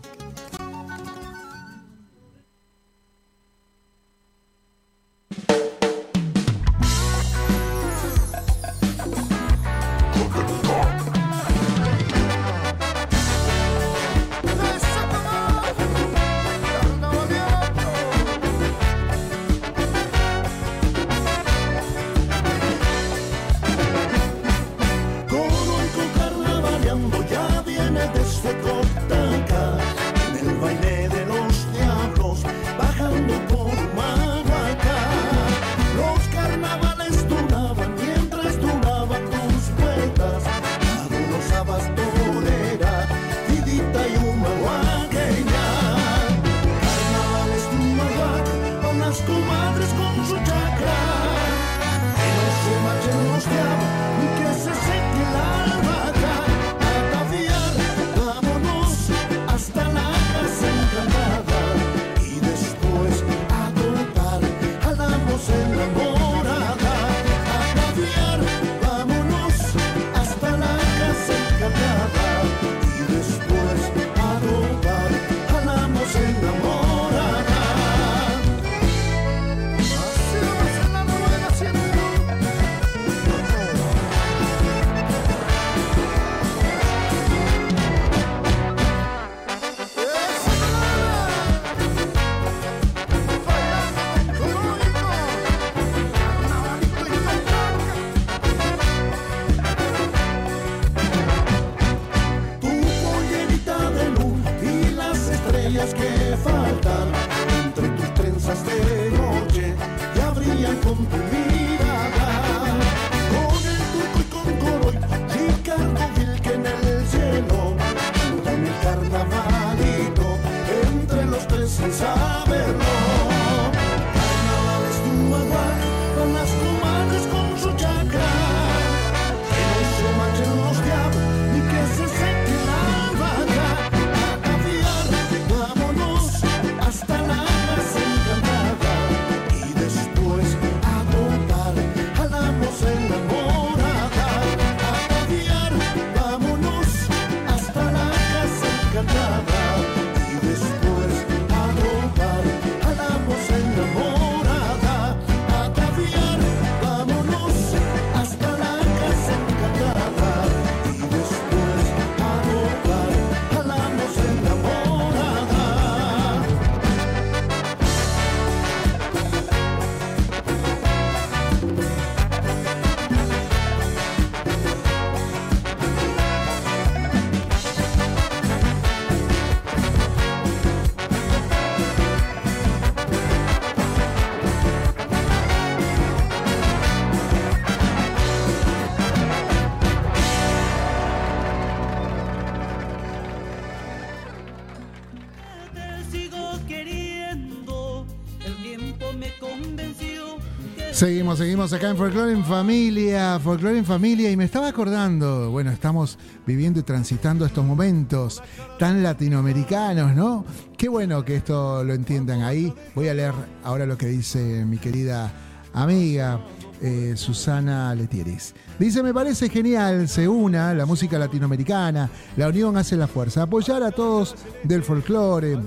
Seguimos, 200.96 201.36
seguimos 201.36 201.74
acá 201.74 201.90
en 201.90 201.96
Folklore 201.98 202.32
en 202.32 202.42
Familia, 202.42 203.38
Folklore 203.38 203.76
en 203.76 203.84
Familia, 203.84 204.30
y 204.30 204.36
me 204.38 204.44
estaba 204.44 204.68
acordando, 204.68 205.50
bueno, 205.50 205.70
estamos 205.70 206.18
viviendo 206.46 206.80
y 206.80 206.84
transitando 206.84 207.44
estos 207.44 207.66
momentos 207.66 208.42
tan 208.78 209.02
latinoamericanos, 209.02 210.16
¿no? 210.16 210.46
Qué 210.74 210.88
bueno 210.88 211.22
que 211.22 211.36
esto 211.36 211.84
lo 211.84 211.92
entiendan 211.92 212.40
ahí. 212.40 212.72
Voy 212.94 213.08
a 213.08 213.14
leer 213.14 213.34
ahora 213.62 213.84
lo 213.84 213.98
que 213.98 214.06
dice 214.06 214.64
mi 214.64 214.78
querida 214.78 215.30
amiga 215.74 216.40
eh, 216.80 217.12
Susana 217.14 217.94
Letieris. 217.94 218.54
Dice, 218.78 219.02
me 219.02 219.12
parece 219.12 219.50
genial, 219.50 220.08
se 220.08 220.26
una 220.26 220.72
la 220.72 220.86
música 220.86 221.18
latinoamericana, 221.18 222.10
la 222.38 222.48
unión 222.48 222.76
hace 222.76 222.96
la 222.96 223.06
fuerza, 223.06 223.42
apoyar 223.42 223.82
a 223.82 223.90
todos 223.90 224.34
del 224.62 224.82
folclore, 224.82 225.58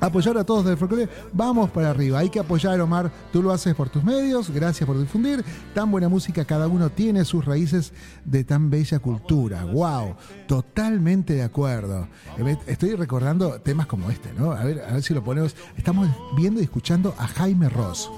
apoyar 0.00 0.38
a 0.38 0.44
todos 0.44 0.64
del 0.64 0.76
folclore. 0.76 1.08
Vamos 1.32 1.70
para 1.70 1.90
arriba, 1.90 2.18
hay 2.18 2.30
que 2.30 2.40
apoyar, 2.40 2.80
Omar. 2.80 3.10
Tú 3.32 3.42
lo 3.42 3.52
haces 3.52 3.74
por 3.74 3.88
tus 3.88 4.04
medios, 4.04 4.50
gracias 4.50 4.86
por 4.86 4.98
difundir. 4.98 5.44
Tan 5.74 5.90
buena 5.90 6.08
música, 6.08 6.44
cada 6.44 6.68
uno 6.68 6.90
tiene 6.90 7.24
sus 7.24 7.44
raíces 7.44 7.92
de 8.24 8.44
tan 8.44 8.70
bella 8.70 8.98
cultura. 8.98 9.64
¡Wow! 9.64 10.16
Totalmente 10.46 11.34
de 11.34 11.42
acuerdo. 11.42 12.08
Eh, 12.38 12.56
Estoy 12.66 12.94
recordando 12.94 13.60
temas 13.60 13.86
como 13.86 14.10
este, 14.10 14.32
¿no? 14.32 14.52
A 14.52 14.64
ver, 14.64 14.82
a 14.88 14.92
ver 14.94 15.02
si 15.02 15.14
lo 15.14 15.22
ponemos. 15.22 15.54
Estamos 15.76 16.08
viendo 16.36 16.60
y 16.60 16.64
escuchando 16.64 17.14
a 17.18 17.26
Jaime 17.28 17.68
Ross. 17.68 18.10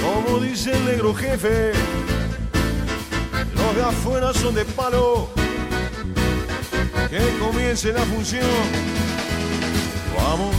Como 0.00 0.38
dice 0.38 0.76
el 0.76 0.84
negro 0.84 1.14
jefe, 1.14 1.72
los 3.54 3.76
de 3.76 3.82
afuera 3.82 4.32
son 4.34 4.54
de 4.54 4.64
palo. 4.64 5.28
Que 7.08 7.20
comience 7.38 7.92
la 7.92 8.02
función. 8.02 8.44
Vamos, 10.16 10.54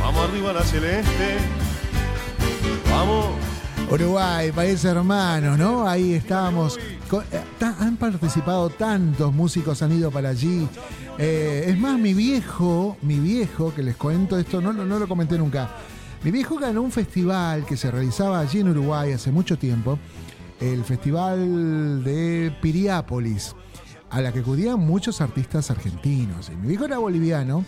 vamos 0.00 0.28
arriba 0.28 0.50
a 0.50 0.52
la 0.54 0.62
celeste. 0.62 1.36
Vamos. 2.90 3.26
Uruguay, 3.90 4.52
país 4.52 4.84
hermano, 4.84 5.56
¿no? 5.56 5.88
Ahí 5.88 6.12
estábamos. 6.14 6.76
Eh, 6.78 7.40
Han 7.80 7.96
participado 7.96 8.68
tantos 8.70 9.32
músicos, 9.32 9.82
han 9.82 9.92
ido 9.92 10.10
para 10.10 10.30
allí. 10.30 10.68
Eh, 11.18 11.64
es 11.68 11.78
más, 11.78 11.98
mi 11.98 12.14
viejo, 12.14 12.96
mi 13.02 13.18
viejo, 13.18 13.74
que 13.74 13.82
les 13.82 13.96
cuento 13.96 14.38
esto, 14.38 14.60
no, 14.60 14.72
lo- 14.72 14.84
no 14.84 14.98
lo 14.98 15.08
comenté 15.08 15.38
nunca. 15.38 15.70
Mi 16.22 16.30
viejo 16.30 16.56
ganó 16.56 16.82
un 16.82 16.92
festival 16.92 17.64
que 17.64 17.76
se 17.76 17.90
realizaba 17.90 18.40
allí 18.40 18.60
en 18.60 18.68
Uruguay 18.68 19.12
hace 19.12 19.30
mucho 19.32 19.56
tiempo, 19.56 19.98
el 20.60 20.84
Festival 20.84 22.02
de 22.04 22.52
Piriápolis, 22.60 23.54
a 24.10 24.20
la 24.20 24.32
que 24.32 24.40
acudían 24.40 24.78
muchos 24.80 25.20
artistas 25.20 25.70
argentinos. 25.70 26.50
Y 26.50 26.56
mi 26.56 26.68
viejo 26.68 26.84
era 26.84 26.98
boliviano, 26.98 27.64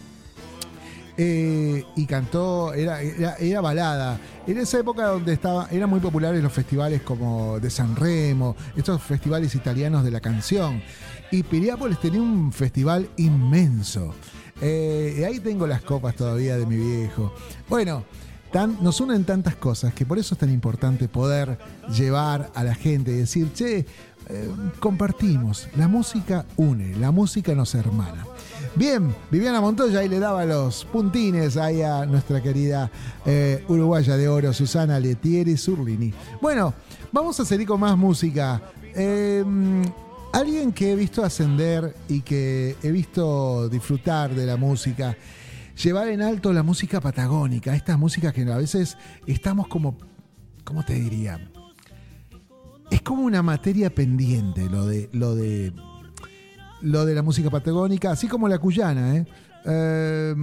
eh, 1.16 1.84
y 1.96 2.06
cantó, 2.06 2.72
era, 2.72 3.02
era, 3.02 3.60
balada. 3.60 4.18
En 4.46 4.56
esa 4.56 4.78
época 4.78 5.06
donde 5.06 5.34
estaba, 5.34 5.68
eran 5.70 5.90
muy 5.90 6.00
populares 6.00 6.42
los 6.42 6.52
festivales 6.52 7.02
como 7.02 7.60
de 7.60 7.68
San 7.68 7.94
Remo, 7.94 8.56
estos 8.74 9.02
festivales 9.02 9.54
italianos 9.54 10.02
de 10.02 10.10
la 10.10 10.20
canción. 10.20 10.82
Y 11.30 11.42
Piriápolis 11.42 12.00
tenía 12.00 12.22
un 12.22 12.52
festival 12.52 13.10
inmenso. 13.18 14.14
Eh, 14.62 15.16
y 15.18 15.24
ahí 15.24 15.40
tengo 15.40 15.66
las 15.66 15.82
copas 15.82 16.14
todavía 16.16 16.56
de 16.56 16.64
mi 16.64 16.76
viejo. 16.76 17.34
Bueno, 17.68 18.04
tan- 18.50 18.78
nos 18.82 19.00
unen 19.00 19.24
tantas 19.24 19.56
cosas 19.56 19.92
que 19.92 20.06
por 20.06 20.18
eso 20.18 20.34
es 20.34 20.38
tan 20.40 20.50
importante 20.50 21.06
poder 21.06 21.58
llevar 21.94 22.50
a 22.54 22.64
la 22.64 22.74
gente 22.74 23.10
y 23.10 23.16
decir, 23.16 23.52
che, 23.52 23.84
eh, 24.28 24.48
compartimos, 24.78 25.68
la 25.76 25.88
música 25.88 26.46
une, 26.56 26.96
la 26.96 27.10
música 27.10 27.54
nos 27.54 27.74
hermana. 27.74 28.26
Bien, 28.76 29.14
Viviana 29.30 29.60
Montoya 29.60 30.00
ahí 30.00 30.08
le 30.08 30.20
daba 30.20 30.44
los 30.44 30.84
puntines 30.84 31.56
ahí 31.56 31.82
a 31.82 32.06
nuestra 32.06 32.40
querida 32.40 32.90
eh, 33.26 33.64
uruguaya 33.68 34.16
de 34.16 34.28
oro, 34.28 34.52
Susana 34.52 35.00
Letieri 35.00 35.56
Zurlini. 35.56 36.14
Bueno, 36.40 36.72
vamos 37.10 37.40
a 37.40 37.44
seguir 37.44 37.66
con 37.66 37.80
más 37.80 37.96
música. 37.96 38.62
Eh, 38.94 39.44
alguien 40.32 40.72
que 40.72 40.92
he 40.92 40.96
visto 40.96 41.24
ascender 41.24 41.96
y 42.08 42.20
que 42.20 42.76
he 42.82 42.90
visto 42.90 43.68
disfrutar 43.68 44.34
de 44.34 44.46
la 44.46 44.56
música, 44.56 45.16
llevar 45.82 46.08
en 46.08 46.22
alto 46.22 46.52
la 46.52 46.62
música 46.62 47.00
patagónica, 47.00 47.74
estas 47.74 47.98
músicas 47.98 48.32
que 48.32 48.42
a 48.42 48.56
veces 48.56 48.96
estamos 49.26 49.66
como, 49.66 49.96
¿cómo 50.64 50.84
te 50.84 50.94
diría? 50.94 51.49
Es 52.90 53.02
como 53.02 53.22
una 53.22 53.42
materia 53.42 53.94
pendiente 53.94 54.68
lo 54.68 54.86
de, 54.86 55.08
lo 55.12 55.34
de, 55.34 55.72
lo 56.80 57.04
de 57.04 57.14
la 57.14 57.22
música 57.22 57.50
patagónica, 57.50 58.10
así 58.10 58.26
como 58.26 58.48
la 58.48 58.58
cuyana. 58.58 59.16
¿eh? 59.16 59.26
Eh, 59.64 60.34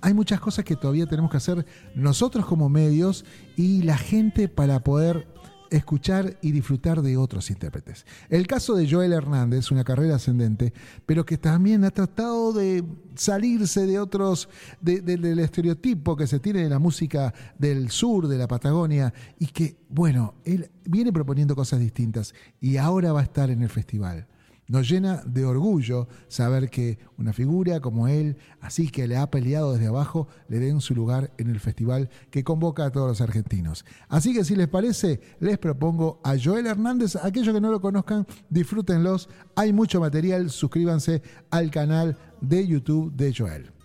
hay 0.00 0.14
muchas 0.14 0.40
cosas 0.40 0.64
que 0.64 0.76
todavía 0.76 1.06
tenemos 1.06 1.30
que 1.30 1.36
hacer 1.36 1.66
nosotros 1.94 2.46
como 2.46 2.68
medios 2.68 3.24
y 3.56 3.82
la 3.82 3.98
gente 3.98 4.48
para 4.48 4.80
poder 4.80 5.26
escuchar 5.70 6.36
y 6.42 6.52
disfrutar 6.52 7.02
de 7.02 7.16
otros 7.16 7.50
intérpretes. 7.50 8.04
El 8.28 8.46
caso 8.46 8.74
de 8.74 8.90
Joel 8.90 9.12
Hernández, 9.12 9.70
una 9.70 9.84
carrera 9.84 10.16
ascendente, 10.16 10.72
pero 11.06 11.24
que 11.24 11.38
también 11.38 11.84
ha 11.84 11.90
tratado 11.90 12.52
de 12.52 12.84
salirse 13.14 13.86
de 13.86 13.98
otros, 13.98 14.48
de- 14.80 15.00
de- 15.00 15.16
del 15.16 15.38
estereotipo 15.38 16.16
que 16.16 16.26
se 16.26 16.40
tiene 16.40 16.62
de 16.62 16.68
la 16.70 16.78
música 16.78 17.32
del 17.58 17.90
sur, 17.90 18.28
de 18.28 18.38
la 18.38 18.48
Patagonia, 18.48 19.12
y 19.38 19.46
que, 19.46 19.76
bueno, 19.88 20.34
él 20.44 20.70
viene 20.84 21.12
proponiendo 21.12 21.54
cosas 21.54 21.80
distintas 21.80 22.34
y 22.60 22.76
ahora 22.76 23.12
va 23.12 23.20
a 23.20 23.24
estar 23.24 23.50
en 23.50 23.62
el 23.62 23.68
festival. 23.68 24.26
Nos 24.70 24.88
llena 24.88 25.24
de 25.26 25.44
orgullo 25.44 26.06
saber 26.28 26.70
que 26.70 27.00
una 27.18 27.32
figura 27.32 27.80
como 27.80 28.06
él, 28.06 28.36
así 28.60 28.88
que 28.88 29.08
le 29.08 29.16
ha 29.16 29.28
peleado 29.28 29.72
desde 29.72 29.88
abajo, 29.88 30.28
le 30.46 30.60
den 30.60 30.80
su 30.80 30.94
lugar 30.94 31.32
en 31.38 31.50
el 31.50 31.58
festival 31.58 32.08
que 32.30 32.44
convoca 32.44 32.84
a 32.84 32.92
todos 32.92 33.08
los 33.08 33.20
argentinos. 33.20 33.84
Así 34.08 34.32
que 34.32 34.44
si 34.44 34.54
les 34.54 34.68
parece, 34.68 35.20
les 35.40 35.58
propongo 35.58 36.20
a 36.22 36.36
Joel 36.38 36.68
Hernández, 36.68 37.16
aquellos 37.16 37.52
que 37.52 37.60
no 37.60 37.72
lo 37.72 37.80
conozcan, 37.80 38.28
disfrútenlos. 38.48 39.28
Hay 39.56 39.72
mucho 39.72 39.98
material, 39.98 40.50
suscríbanse 40.50 41.20
al 41.50 41.72
canal 41.72 42.16
de 42.40 42.64
YouTube 42.64 43.12
de 43.12 43.34
Joel. 43.36 43.79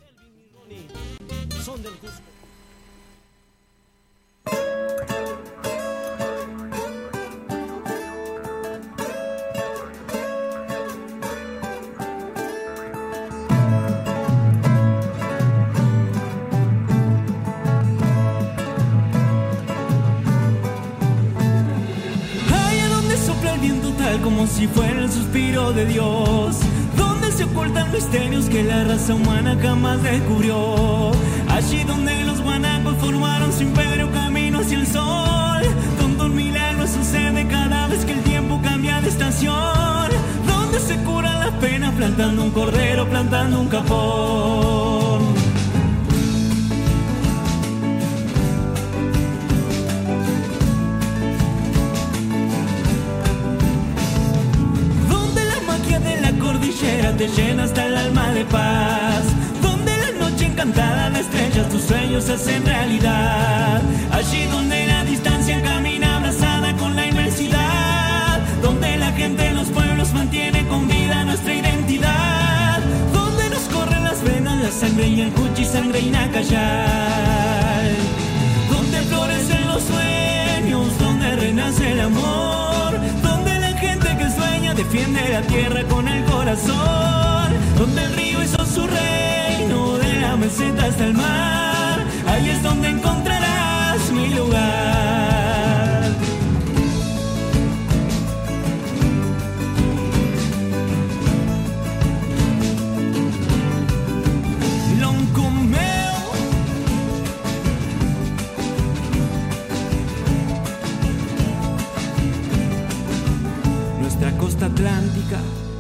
Si 24.48 24.68
fuera 24.68 25.04
el 25.04 25.12
suspiro 25.12 25.74
de 25.74 25.86
Dios. 25.86 26.58
Donde 26.98 27.32
se 27.32 27.44
ocultan 27.44 27.92
misterios 27.92 28.46
que 28.46 28.64
la 28.64 28.84
raza 28.84 29.14
humana 29.14 29.58
jamás 29.62 30.02
descubrió. 30.04 31.12
Allí 31.50 31.84
donde 31.84 32.24
los 32.24 32.42
guanacos 32.42 32.96
formaron 32.98 33.52
su 33.54 33.64
imperio 33.64 34.12
camino 34.12 34.60
hacia 34.60 34.80
el 34.80 34.88
sol. 34.88 35.64
Donde 36.00 36.24
un 36.26 36.36
milagro 36.36 36.88
sucede 36.88 37.48
cada 37.48 37.88
vez 37.88 38.06
que 38.06 38.14
el 38.14 38.24
tiempo 38.24 38.60
cambia 38.64 39.02
de 39.02 39.10
estación. 39.10 40.10
Donde 40.48 40.80
se 40.80 40.96
curan 41.04 41.40
las 41.40 41.52
penas 41.54 41.94
plantando 41.96 42.44
un 42.44 42.52
cordero, 42.52 43.08
plantando 43.08 43.60
un 43.60 43.68
capón. 43.68 45.05
Te 57.18 57.28
llena 57.30 57.64
hasta 57.64 57.86
el 57.86 57.96
alma 57.96 58.32
de 58.34 58.46
paz. 58.46 59.24
Donde 59.62 59.92
la 59.98 60.12
noche 60.20 60.46
encantada 60.46 61.10
de 61.10 61.22
estrellas 61.22 61.70
tus 61.70 61.84
sueños 61.84 62.26
se 62.26 62.34
hacen 62.34 62.66
realidad. 62.66 63.82
Allí 64.12 64.46
donde 64.46 64.88
la 64.88 65.06
distancia 65.06 65.62
camina 65.62 66.18
abrazada 66.18 66.76
con 66.76 66.96
la 66.96 67.08
inmensidad. 67.08 68.40
Donde 68.62 68.98
la 68.98 69.12
gente 69.14 69.44
de 69.44 69.54
los 69.54 69.68
pueblos 69.70 70.14
mantiene 70.14 70.68
con 70.68 70.88
vida 70.88 71.24
nuestra 71.24 71.54
identidad. 71.54 72.80
Donde 73.14 73.50
nos 73.50 73.64
corren 73.74 74.04
las 74.04 74.22
venas, 74.24 74.62
la 74.64 74.72
sangre 74.72 75.08
y 75.08 75.22
el 75.22 75.32
cuchi, 75.32 75.64
sangre 75.64 76.00
y 76.00 76.10
nacayal. 76.10 77.96
Donde 78.70 79.02
florecen 79.04 79.68
los 79.68 79.84
sueños, 79.84 81.00
donde 81.00 81.36
renace 81.38 81.92
el 81.92 82.00
amor, 82.02 83.00
donde 83.22 83.45
defiende 84.76 85.22
la 85.30 85.42
tierra 85.42 85.84
con 85.84 86.08
el 86.08 86.24
corazón, 86.26 87.48
donde 87.78 88.04
el 88.04 88.14
río 88.16 88.44
hizo 88.44 88.66
su 88.66 88.86
reino, 88.86 89.98
de 89.98 90.20
la 90.20 90.36
meseta 90.36 90.86
hasta 90.86 91.06
el 91.06 91.14
mar, 91.14 92.04
ahí 92.28 92.50
es 92.50 92.62
donde 92.62 92.90
encontrarás 92.90 94.12
mi 94.12 94.30
lugar. 94.34 95.15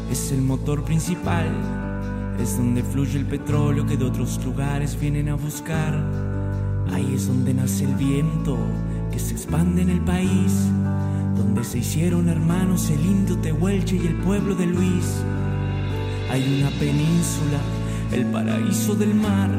Es 0.09 0.31
el 0.31 0.41
motor 0.41 0.83
principal. 0.83 1.47
Es 2.39 2.57
donde 2.57 2.83
fluye 2.83 3.19
el 3.19 3.25
petróleo 3.25 3.85
que 3.85 3.97
de 3.97 4.05
otros 4.05 4.43
lugares 4.43 4.99
vienen 4.99 5.29
a 5.29 5.35
buscar. 5.35 5.93
Ahí 6.91 7.13
es 7.13 7.27
donde 7.27 7.53
nace 7.53 7.85
el 7.85 7.95
viento 7.95 8.57
que 9.11 9.19
se 9.19 9.33
expande 9.33 9.83
en 9.83 9.89
el 9.89 10.01
país. 10.01 10.53
Donde 11.35 11.63
se 11.63 11.79
hicieron 11.79 12.29
hermanos 12.29 12.89
el 12.89 13.05
indio 13.05 13.37
Tehuelche 13.37 13.97
y 13.97 14.07
el 14.07 14.15
pueblo 14.15 14.55
de 14.55 14.65
Luis. 14.65 15.23
Hay 16.31 16.59
una 16.59 16.71
península, 16.79 17.59
el 18.11 18.25
paraíso 18.27 18.95
del 18.95 19.13
mar. 19.13 19.49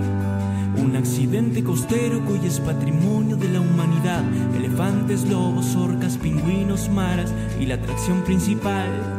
Un 0.78 0.96
accidente 0.96 1.62
costero 1.62 2.22
hoy 2.28 2.40
es 2.44 2.60
patrimonio 2.60 3.36
de 3.36 3.48
la 3.48 3.60
humanidad. 3.60 4.24
Elefantes, 4.54 5.28
lobos, 5.28 5.74
orcas, 5.76 6.18
pingüinos, 6.18 6.88
maras 6.90 7.32
y 7.60 7.66
la 7.66 7.76
atracción 7.76 8.22
principal 8.24 9.15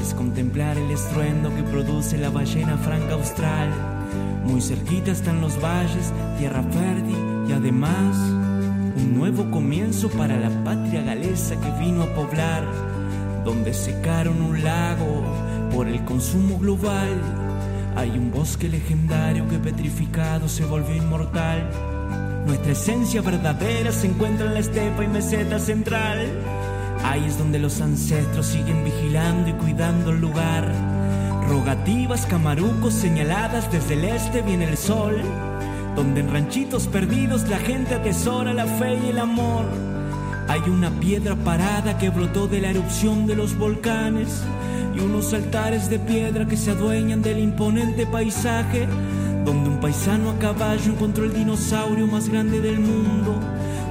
es 0.00 0.14
contemplar 0.14 0.76
el 0.78 0.90
estruendo 0.90 1.54
que 1.54 1.62
produce 1.62 2.18
la 2.18 2.30
ballena 2.30 2.76
franca 2.78 3.14
austral. 3.14 3.70
Muy 4.44 4.60
cerquita 4.60 5.10
están 5.10 5.40
los 5.40 5.60
valles, 5.62 6.12
tierra 6.38 6.62
fértil 6.62 7.16
y 7.48 7.52
además 7.52 8.16
un 8.96 9.14
nuevo 9.16 9.50
comienzo 9.50 10.08
para 10.10 10.36
la 10.38 10.50
patria 10.64 11.02
galesa 11.02 11.54
que 11.60 11.70
vino 11.84 12.02
a 12.02 12.14
poblar, 12.14 12.64
donde 13.44 13.72
secaron 13.72 14.40
un 14.42 14.62
lago 14.62 15.22
por 15.74 15.88
el 15.88 16.04
consumo 16.04 16.58
global. 16.58 17.08
Hay 17.96 18.10
un 18.10 18.30
bosque 18.30 18.68
legendario 18.68 19.48
que 19.48 19.58
petrificado 19.58 20.48
se 20.48 20.64
volvió 20.64 20.94
inmortal. 20.96 21.68
Nuestra 22.46 22.72
esencia 22.72 23.20
verdadera 23.20 23.92
se 23.92 24.06
encuentra 24.06 24.46
en 24.46 24.54
la 24.54 24.60
estepa 24.60 25.04
y 25.04 25.08
meseta 25.08 25.58
central. 25.58 26.18
Ahí 27.04 27.24
es 27.26 27.38
donde 27.38 27.58
los 27.58 27.80
ancestros 27.80 28.46
siguen 28.46 28.84
vigilando 28.84 29.50
y 29.50 29.52
cuidando 29.54 30.10
el 30.10 30.20
lugar. 30.20 30.72
Rogativas, 31.48 32.26
camarucos 32.26 32.94
señaladas 32.94 33.70
desde 33.72 33.94
el 33.94 34.04
este 34.04 34.42
viene 34.42 34.64
el 34.64 34.76
sol. 34.76 35.16
Donde 35.96 36.20
en 36.20 36.32
ranchitos 36.32 36.86
perdidos 36.86 37.48
la 37.48 37.58
gente 37.58 37.94
atesora 37.94 38.52
la 38.52 38.66
fe 38.66 38.98
y 39.04 39.10
el 39.10 39.18
amor. 39.18 39.64
Hay 40.48 40.60
una 40.70 40.90
piedra 40.90 41.36
parada 41.36 41.98
que 41.98 42.08
brotó 42.08 42.48
de 42.48 42.60
la 42.60 42.70
erupción 42.70 43.26
de 43.26 43.36
los 43.36 43.56
volcanes 43.56 44.42
y 44.96 45.00
unos 45.00 45.34
altares 45.34 45.90
de 45.90 45.98
piedra 45.98 46.46
que 46.46 46.56
se 46.56 46.70
adueñan 46.70 47.20
del 47.22 47.38
imponente 47.38 48.06
paisaje, 48.06 48.88
donde 49.44 49.68
un 49.68 49.78
paisano 49.80 50.30
a 50.30 50.38
caballo 50.38 50.92
encontró 50.92 51.24
el 51.24 51.34
dinosaurio 51.34 52.06
más 52.06 52.28
grande 52.28 52.60
del 52.60 52.80
mundo, 52.80 53.38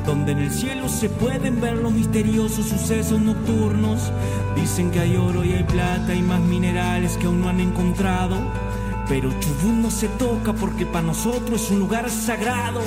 donde 0.07 0.31
en 0.31 0.39
el 0.39 0.51
cielo 0.51 0.87
se 0.87 1.09
pueden 1.09 1.59
ver 1.59 1.75
los 1.75 1.91
misteriosos 1.91 2.65
sucesos 2.65 3.19
nocturnos. 3.19 4.09
Dicen 4.55 4.89
que 4.89 5.01
hay 5.01 5.17
oro 5.17 5.43
y 5.43 5.51
hay 5.51 5.65
plata 5.65 6.15
y 6.15 6.21
más 6.21 6.39
minerales 6.39 7.17
que 7.17 7.27
aún 7.27 7.41
no 7.41 7.49
han 7.49 7.59
encontrado, 7.59 8.37
pero 9.09 9.29
Chubut 9.41 9.75
no 9.75 9.91
se 9.91 10.07
toca 10.07 10.53
porque 10.53 10.85
para 10.85 11.05
nosotros 11.05 11.61
es 11.61 11.71
un 11.71 11.79
lugar 11.79 12.09
sagrado. 12.09 12.81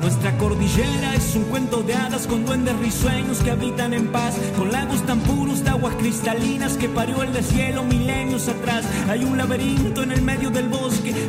Nuestra 0.00 0.38
cordillera 0.38 1.14
es 1.14 1.34
un 1.34 1.44
cuento 1.44 1.82
de 1.82 1.94
hadas 1.94 2.26
con 2.26 2.46
duendes 2.46 2.78
risueños 2.78 3.38
que 3.38 3.50
habitan 3.50 3.92
en 3.92 4.08
paz, 4.08 4.36
con 4.56 4.70
lagos 4.70 5.04
tan 5.04 5.20
puros 5.20 5.64
de 5.64 5.70
aguas 5.70 5.96
cristalinas 5.96 6.76
que 6.76 6.88
parió 6.88 7.22
el 7.22 7.32
deshielo 7.32 7.84
milenios 7.84 8.48
atrás. 8.48 8.84
Hay 9.08 9.24
un 9.24 9.36
laberinto 9.36 10.02
en 10.02 10.12
el 10.12 10.22
medio 10.22 10.45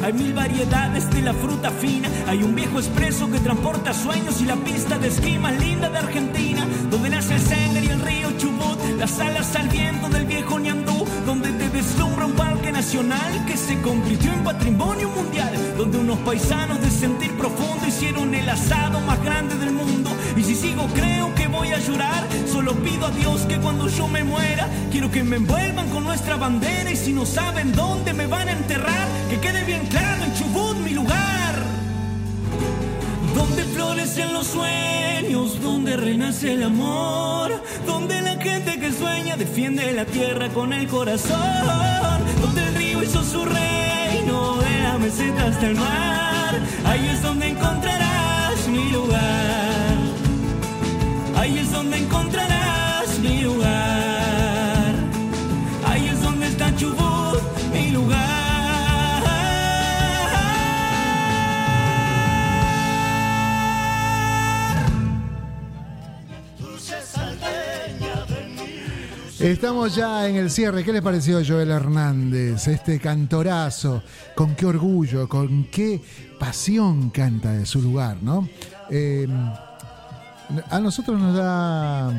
hay 0.07 0.13
mil 0.13 0.33
variedades 0.33 1.09
de 1.09 1.21
la 1.21 1.33
fruta 1.33 1.69
fina, 1.69 2.07
hay 2.29 2.41
un 2.41 2.55
viejo 2.55 2.79
expreso 2.79 3.29
que 3.29 3.39
transporta 3.39 3.93
sueños 3.93 4.39
y 4.39 4.45
la 4.45 4.55
pista 4.55 4.97
de 4.97 5.09
esquí 5.09 5.37
más 5.37 5.59
linda 5.59 5.89
de 5.89 5.97
Argentina, 5.97 6.65
donde 6.89 7.09
nace 7.09 7.35
el 7.35 7.41
Sender 7.41 7.83
y 7.83 7.87
el 7.87 7.99
río 7.99 8.31
Chubut, 8.37 8.79
las 8.97 9.19
alas 9.19 9.53
al 9.57 9.67
viento 9.67 10.07
del 10.07 10.25
viejo 10.25 10.59
Ñandú, 10.59 11.05
donde 11.25 11.51
te 11.51 11.69
deslumbra 11.71 12.25
un 12.25 12.31
parque 12.31 12.71
nacional 12.71 13.45
que 13.47 13.57
se 13.57 13.81
convirtió 13.81 14.31
en 14.31 14.45
patrimonio 14.45 15.09
mundial, 15.09 15.53
donde 15.77 15.97
unos 15.97 16.19
paisanos 16.19 16.79
de 16.79 16.89
sentir 16.89 17.35
profundo 17.37 17.85
hicieron 17.85 18.33
el 18.33 18.47
asado 18.47 19.01
más 19.01 19.21
grande 19.21 19.55
del 19.57 19.73
mundo. 19.73 20.09
Y 20.37 20.43
si 20.43 20.55
sigo 20.55 20.87
creo 20.95 21.35
que 21.35 21.46
voy 21.67 21.75
a 21.75 21.79
llorar, 21.79 22.27
solo 22.51 22.73
pido 22.75 23.07
a 23.07 23.11
Dios 23.11 23.41
que 23.41 23.57
cuando 23.57 23.89
yo 23.89 24.07
me 24.07 24.23
muera, 24.23 24.69
quiero 24.91 25.11
que 25.11 25.23
me 25.23 25.35
envuelvan 25.35 25.89
con 25.89 26.03
nuestra 26.03 26.37
bandera. 26.37 26.89
Y 26.91 26.95
si 26.95 27.13
no 27.13 27.25
saben 27.25 27.73
dónde 27.73 28.13
me 28.13 28.27
van 28.27 28.47
a 28.47 28.53
enterrar, 28.53 29.07
que 29.29 29.39
quede 29.39 29.63
bien 29.63 29.85
claro 29.87 30.23
en 30.23 30.33
Chubut 30.33 30.77
mi 30.77 30.91
lugar. 30.91 31.37
crecen 34.07 34.33
los 34.33 34.47
sueños, 34.47 35.61
donde 35.61 35.97
renace 35.97 36.53
el 36.53 36.63
amor, 36.63 37.51
donde 37.85 38.21
la 38.21 38.37
gente 38.37 38.79
que 38.79 38.91
sueña 38.91 39.35
defiende 39.35 39.91
la 39.91 40.05
tierra 40.05 40.47
con 40.49 40.71
el 40.71 40.87
corazón, 40.87 41.37
donde 42.41 42.63
el 42.67 42.75
río 42.75 43.03
hizo 43.03 43.21
su 43.23 43.43
reino, 43.43 44.57
de 44.57 44.79
la 44.83 44.97
meseta 44.97 45.47
hasta 45.47 45.67
el 45.67 45.75
mar, 45.75 46.59
ahí 46.85 47.09
es 47.09 47.21
donde 47.21 47.49
encontrarás 47.49 48.67
mi 48.69 48.89
lugar, 48.91 49.66
ahí 51.47 51.59
es 51.59 51.71
donde 51.71 51.97
encontrarás 51.97 53.19
mi 53.19 53.41
lugar, 53.41 54.95
ahí 55.85 56.07
es 56.09 56.21
donde 56.21 56.47
está 56.47 56.75
Chubut, 56.75 57.41
mi 57.71 57.91
lugar. 57.91 58.17
Estamos 69.39 69.95
ya 69.95 70.27
en 70.27 70.35
el 70.35 70.49
cierre. 70.49 70.83
¿Qué 70.83 70.91
les 70.91 71.01
pareció 71.01 71.39
Joel 71.47 71.69
Hernández? 71.69 72.67
Este 72.67 72.99
cantorazo, 72.99 74.03
con 74.35 74.55
qué 74.55 74.65
orgullo, 74.65 75.29
con 75.29 75.65
qué 75.65 76.01
pasión 76.37 77.11
canta 77.11 77.53
de 77.53 77.65
su 77.65 77.81
lugar, 77.81 78.17
¿no? 78.21 78.49
Eh, 78.89 79.27
a 80.69 80.79
nosotros 80.79 81.19
nos 81.19 81.35
da, 81.35 82.11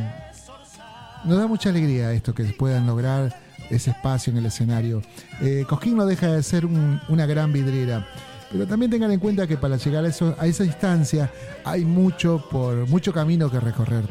nos 1.25 1.39
da 1.39 1.47
mucha 1.47 1.69
alegría 1.71 2.13
esto 2.13 2.35
que 2.35 2.45
puedan 2.45 2.87
lograr 2.87 3.35
ese 3.71 3.91
espacio 3.91 4.31
en 4.31 4.39
el 4.39 4.47
escenario. 4.47 5.03
Eh, 5.41 5.65
Cosquín 5.69 5.97
no 5.97 6.07
deja 6.07 6.29
de 6.29 6.43
ser 6.43 6.65
un- 6.67 7.01
una 7.09 7.27
gran 7.27 7.53
vidriera. 7.53 8.07
Pero 8.51 8.67
también 8.67 8.91
tengan 8.91 9.11
en 9.13 9.21
cuenta 9.21 9.47
que 9.47 9.59
para 9.59 9.77
llegar 9.77 10.05
a, 10.05 10.09
eso, 10.09 10.35
a 10.39 10.47
esa 10.47 10.65
instancia 10.65 11.31
hay 11.65 11.85
mucho, 11.85 12.43
por, 12.51 12.89
mucho 12.89 13.13
camino 13.13 13.51
que 13.51 13.61
recorrer. 13.61 14.05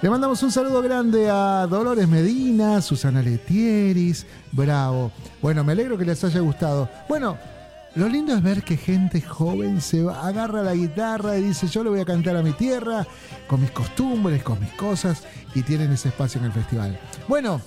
Le 0.00 0.08
mandamos 0.10 0.42
un 0.42 0.50
saludo 0.50 0.80
grande 0.80 1.28
a 1.30 1.66
Dolores 1.66 2.08
Medina, 2.08 2.80
Susana 2.80 3.20
Letieris, 3.22 4.26
bravo. 4.52 5.10
Bueno, 5.42 5.62
me 5.62 5.72
alegro 5.72 5.98
que 5.98 6.04
les 6.06 6.22
haya 6.24 6.40
gustado. 6.40 6.88
Bueno, 7.08 7.36
lo 7.96 8.08
lindo 8.08 8.34
es 8.34 8.42
ver 8.42 8.62
que 8.62 8.76
gente 8.76 9.20
joven 9.20 9.80
se 9.80 10.02
va- 10.02 10.26
agarra 10.26 10.62
la 10.62 10.74
guitarra 10.74 11.36
y 11.38 11.42
dice 11.42 11.66
yo 11.66 11.82
le 11.82 11.90
voy 11.90 12.00
a 12.00 12.04
cantar 12.04 12.36
a 12.36 12.42
mi 12.42 12.52
tierra, 12.52 13.06
con 13.48 13.60
mis 13.60 13.70
costumbres, 13.70 14.42
con 14.42 14.60
mis 14.60 14.72
cosas, 14.72 15.24
y 15.54 15.62
tienen 15.62 15.90
ese 15.92 16.08
espacio 16.08 16.38
en 16.40 16.46
el 16.46 16.52
festival. 16.52 16.98
Bueno, 17.28 17.60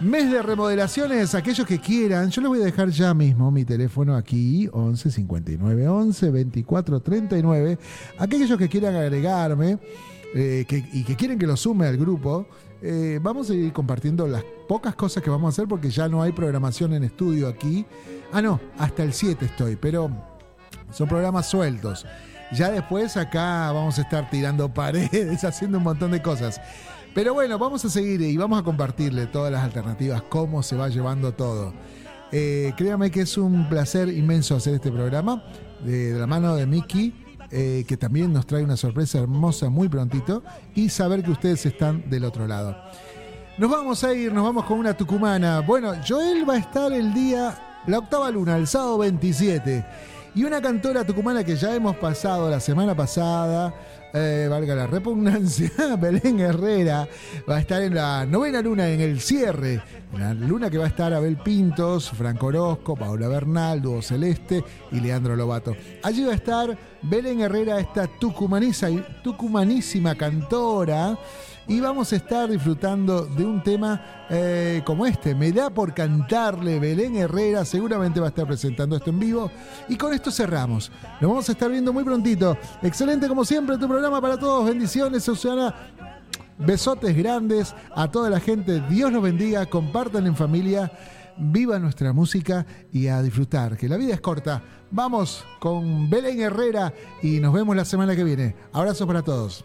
Mes 0.00 0.30
de 0.32 0.40
remodelaciones, 0.40 1.34
aquellos 1.34 1.66
que 1.66 1.78
quieran, 1.78 2.30
yo 2.30 2.40
les 2.40 2.48
voy 2.48 2.62
a 2.62 2.64
dejar 2.64 2.88
ya 2.88 3.12
mismo 3.12 3.50
mi 3.50 3.66
teléfono 3.66 4.16
aquí, 4.16 4.66
11 4.72 5.10
59 5.10 5.88
11 5.88 6.30
24 6.30 7.00
39. 7.00 7.78
Aquellos 8.18 8.56
que 8.58 8.66
quieran 8.70 8.94
agregarme 8.96 9.76
eh, 10.34 10.64
que- 10.68 10.84
y 10.92 11.04
que 11.04 11.16
quieren 11.16 11.38
que 11.38 11.46
lo 11.46 11.56
sume 11.56 11.86
al 11.86 11.96
grupo, 11.96 12.46
eh, 12.82 13.18
vamos 13.22 13.50
a 13.50 13.54
ir 13.54 13.72
compartiendo 13.72 14.26
las 14.26 14.42
pocas 14.68 14.94
cosas 14.94 15.22
que 15.22 15.30
vamos 15.30 15.48
a 15.48 15.50
hacer 15.54 15.68
porque 15.68 15.90
ya 15.90 16.08
no 16.08 16.22
hay 16.22 16.32
programación 16.32 16.94
en 16.94 17.04
estudio 17.04 17.48
aquí. 17.48 17.84
Ah, 18.32 18.40
no, 18.40 18.60
hasta 18.78 19.02
el 19.02 19.12
7 19.12 19.44
estoy, 19.46 19.76
pero 19.76 20.10
son 20.92 21.08
programas 21.08 21.46
sueltos. 21.48 22.06
Ya 22.52 22.70
después 22.70 23.16
acá 23.16 23.70
vamos 23.72 23.98
a 23.98 24.02
estar 24.02 24.28
tirando 24.30 24.68
paredes, 24.74 25.44
haciendo 25.44 25.78
un 25.78 25.84
montón 25.84 26.10
de 26.12 26.22
cosas. 26.22 26.60
Pero 27.14 27.34
bueno, 27.34 27.58
vamos 27.58 27.84
a 27.84 27.90
seguir 27.90 28.20
y 28.22 28.36
vamos 28.36 28.58
a 28.60 28.62
compartirle 28.62 29.26
todas 29.26 29.50
las 29.52 29.64
alternativas, 29.64 30.22
cómo 30.28 30.62
se 30.62 30.76
va 30.76 30.88
llevando 30.88 31.32
todo. 31.34 31.72
Eh, 32.32 32.72
créame 32.76 33.10
que 33.10 33.22
es 33.22 33.36
un 33.36 33.68
placer 33.68 34.08
inmenso 34.08 34.54
hacer 34.54 34.74
este 34.74 34.92
programa 34.92 35.42
de, 35.84 36.12
de 36.12 36.18
la 36.20 36.28
mano 36.28 36.54
de 36.54 36.66
Miki, 36.66 37.12
eh, 37.50 37.84
que 37.86 37.96
también 37.96 38.32
nos 38.32 38.46
trae 38.46 38.62
una 38.62 38.76
sorpresa 38.76 39.18
hermosa 39.18 39.68
muy 39.70 39.88
prontito 39.88 40.42
y 40.74 40.88
saber 40.88 41.22
que 41.22 41.30
ustedes 41.30 41.66
están 41.66 42.08
del 42.08 42.24
otro 42.24 42.46
lado. 42.46 42.76
Nos 43.58 43.70
vamos 43.70 44.02
a 44.04 44.14
ir, 44.14 44.32
nos 44.32 44.44
vamos 44.44 44.64
con 44.64 44.78
una 44.78 44.96
tucumana. 44.96 45.60
Bueno, 45.60 45.92
Joel 46.06 46.48
va 46.48 46.54
a 46.54 46.58
estar 46.58 46.92
el 46.92 47.12
día, 47.12 47.58
la 47.86 47.98
octava 47.98 48.30
luna, 48.30 48.56
el 48.56 48.66
sábado 48.66 48.98
27. 48.98 49.84
Y 50.34 50.44
una 50.44 50.62
cantora 50.62 51.04
tucumana 51.04 51.42
que 51.42 51.56
ya 51.56 51.74
hemos 51.74 51.96
pasado 51.96 52.48
la 52.48 52.60
semana 52.60 52.94
pasada, 52.94 53.74
eh, 54.12 54.46
valga 54.50 54.74
la 54.74 54.86
repugnancia, 54.86 55.70
Belén 56.00 56.40
Herrera, 56.40 57.08
va 57.48 57.56
a 57.56 57.60
estar 57.60 57.82
en 57.82 57.94
la 57.94 58.26
novena 58.26 58.60
luna, 58.60 58.88
en 58.88 59.00
el 59.00 59.20
cierre. 59.20 59.82
La 60.18 60.34
luna 60.34 60.68
que 60.68 60.78
va 60.78 60.84
a 60.84 60.88
estar 60.88 61.12
Abel 61.14 61.36
Pintos, 61.36 62.10
Franco 62.10 62.46
Orozco, 62.46 62.96
Paula 62.96 63.28
Bernal, 63.28 63.80
Dúo 63.80 64.02
Celeste 64.02 64.64
y 64.90 65.00
Leandro 65.00 65.36
Lobato. 65.36 65.76
Allí 66.02 66.24
va 66.24 66.32
a 66.32 66.36
estar 66.36 66.76
Belén 67.02 67.40
Herrera, 67.40 67.78
esta 67.78 68.06
tucumaniza, 68.06 68.88
tucumanísima 69.22 70.16
cantora 70.16 71.16
y 71.70 71.78
vamos 71.78 72.12
a 72.12 72.16
estar 72.16 72.50
disfrutando 72.50 73.26
de 73.26 73.44
un 73.44 73.62
tema 73.62 74.26
eh, 74.28 74.82
como 74.84 75.06
este. 75.06 75.36
Me 75.36 75.52
da 75.52 75.70
por 75.70 75.94
cantarle 75.94 76.80
Belén 76.80 77.14
Herrera, 77.14 77.64
seguramente 77.64 78.18
va 78.18 78.26
a 78.26 78.30
estar 78.30 78.44
presentando 78.44 78.96
esto 78.96 79.10
en 79.10 79.20
vivo. 79.20 79.52
Y 79.88 79.94
con 79.94 80.12
esto 80.12 80.32
cerramos. 80.32 80.90
Nos 81.20 81.30
vamos 81.30 81.48
a 81.48 81.52
estar 81.52 81.70
viendo 81.70 81.92
muy 81.92 82.02
prontito. 82.02 82.58
Excelente 82.82 83.28
como 83.28 83.44
siempre 83.44 83.78
tu 83.78 83.86
programa 83.86 84.20
para 84.20 84.36
todos. 84.36 84.66
Bendiciones, 84.66 85.22
Susana. 85.22 85.72
Besotes 86.58 87.16
grandes 87.16 87.72
a 87.94 88.10
toda 88.10 88.30
la 88.30 88.40
gente. 88.40 88.82
Dios 88.90 89.12
los 89.12 89.22
bendiga. 89.22 89.64
Compartan 89.66 90.26
en 90.26 90.34
familia. 90.34 90.90
Viva 91.36 91.78
nuestra 91.78 92.12
música 92.12 92.66
y 92.92 93.06
a 93.06 93.22
disfrutar, 93.22 93.76
que 93.76 93.88
la 93.88 93.96
vida 93.96 94.12
es 94.12 94.20
corta. 94.20 94.60
Vamos 94.90 95.44
con 95.60 96.10
Belén 96.10 96.40
Herrera 96.40 96.92
y 97.22 97.38
nos 97.38 97.54
vemos 97.54 97.76
la 97.76 97.84
semana 97.84 98.16
que 98.16 98.24
viene. 98.24 98.56
Abrazos 98.72 99.06
para 99.06 99.22
todos. 99.22 99.64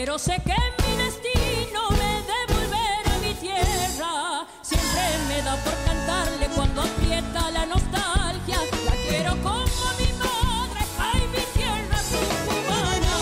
Pero 0.00 0.16
sé 0.16 0.40
que 0.46 0.54
mi 0.80 0.96
destino 0.96 1.90
me 1.90 2.22
debe 2.30 2.54
volver 2.54 3.02
a 3.12 3.18
mi 3.18 3.34
tierra. 3.34 4.46
Siempre 4.62 5.02
me 5.26 5.42
da 5.42 5.56
por 5.56 5.74
cantarle 5.84 6.46
cuando 6.54 6.82
aprieta 6.82 7.50
la 7.50 7.66
nostalgia. 7.66 8.58
La 8.84 8.92
quiero 9.08 9.32
como 9.42 9.86
mi 9.98 10.12
madre, 10.24 10.80
ay 11.00 11.22
mi 11.34 11.42
tierra 11.58 11.98
tucumana. 12.12 13.14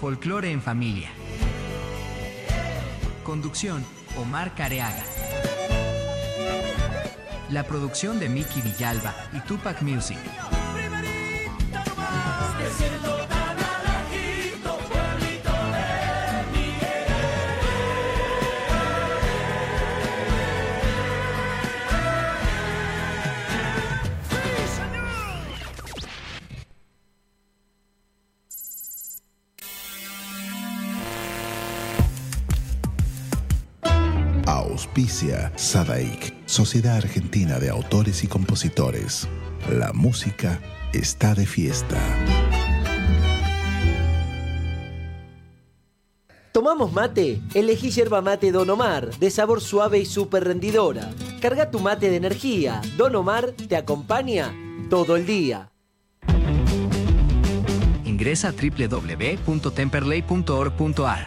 Folclore 0.00 0.50
en 0.50 0.60
familia. 0.60 1.10
Conducción, 3.22 3.86
Omar 4.16 4.54
Careaga. 4.54 5.02
La 7.50 7.64
producción 7.64 8.20
de 8.20 8.28
Mickey 8.28 8.62
Villalba 8.62 9.12
y 9.32 9.40
Tupac 9.40 9.82
Music. 9.82 10.18
Sadaik, 35.74 36.46
Sociedad 36.46 36.96
Argentina 36.98 37.58
de 37.58 37.68
Autores 37.68 38.22
y 38.22 38.28
Compositores. 38.28 39.26
La 39.68 39.92
música 39.92 40.60
está 40.92 41.34
de 41.34 41.46
fiesta. 41.46 42.00
¿Tomamos 46.52 46.92
mate? 46.92 47.42
Elegí 47.54 47.90
yerba 47.90 48.20
mate 48.20 48.52
Don 48.52 48.70
Omar, 48.70 49.18
de 49.18 49.32
sabor 49.32 49.60
suave 49.60 49.98
y 49.98 50.06
súper 50.06 50.44
rendidora. 50.44 51.10
Carga 51.40 51.72
tu 51.72 51.80
mate 51.80 52.08
de 52.08 52.18
energía. 52.18 52.80
Don 52.96 53.16
Omar 53.16 53.50
te 53.50 53.74
acompaña 53.74 54.54
todo 54.88 55.16
el 55.16 55.26
día. 55.26 55.72
Ingresa 58.04 58.50
a 58.50 58.52
www.temperley.org.ar. 58.52 61.26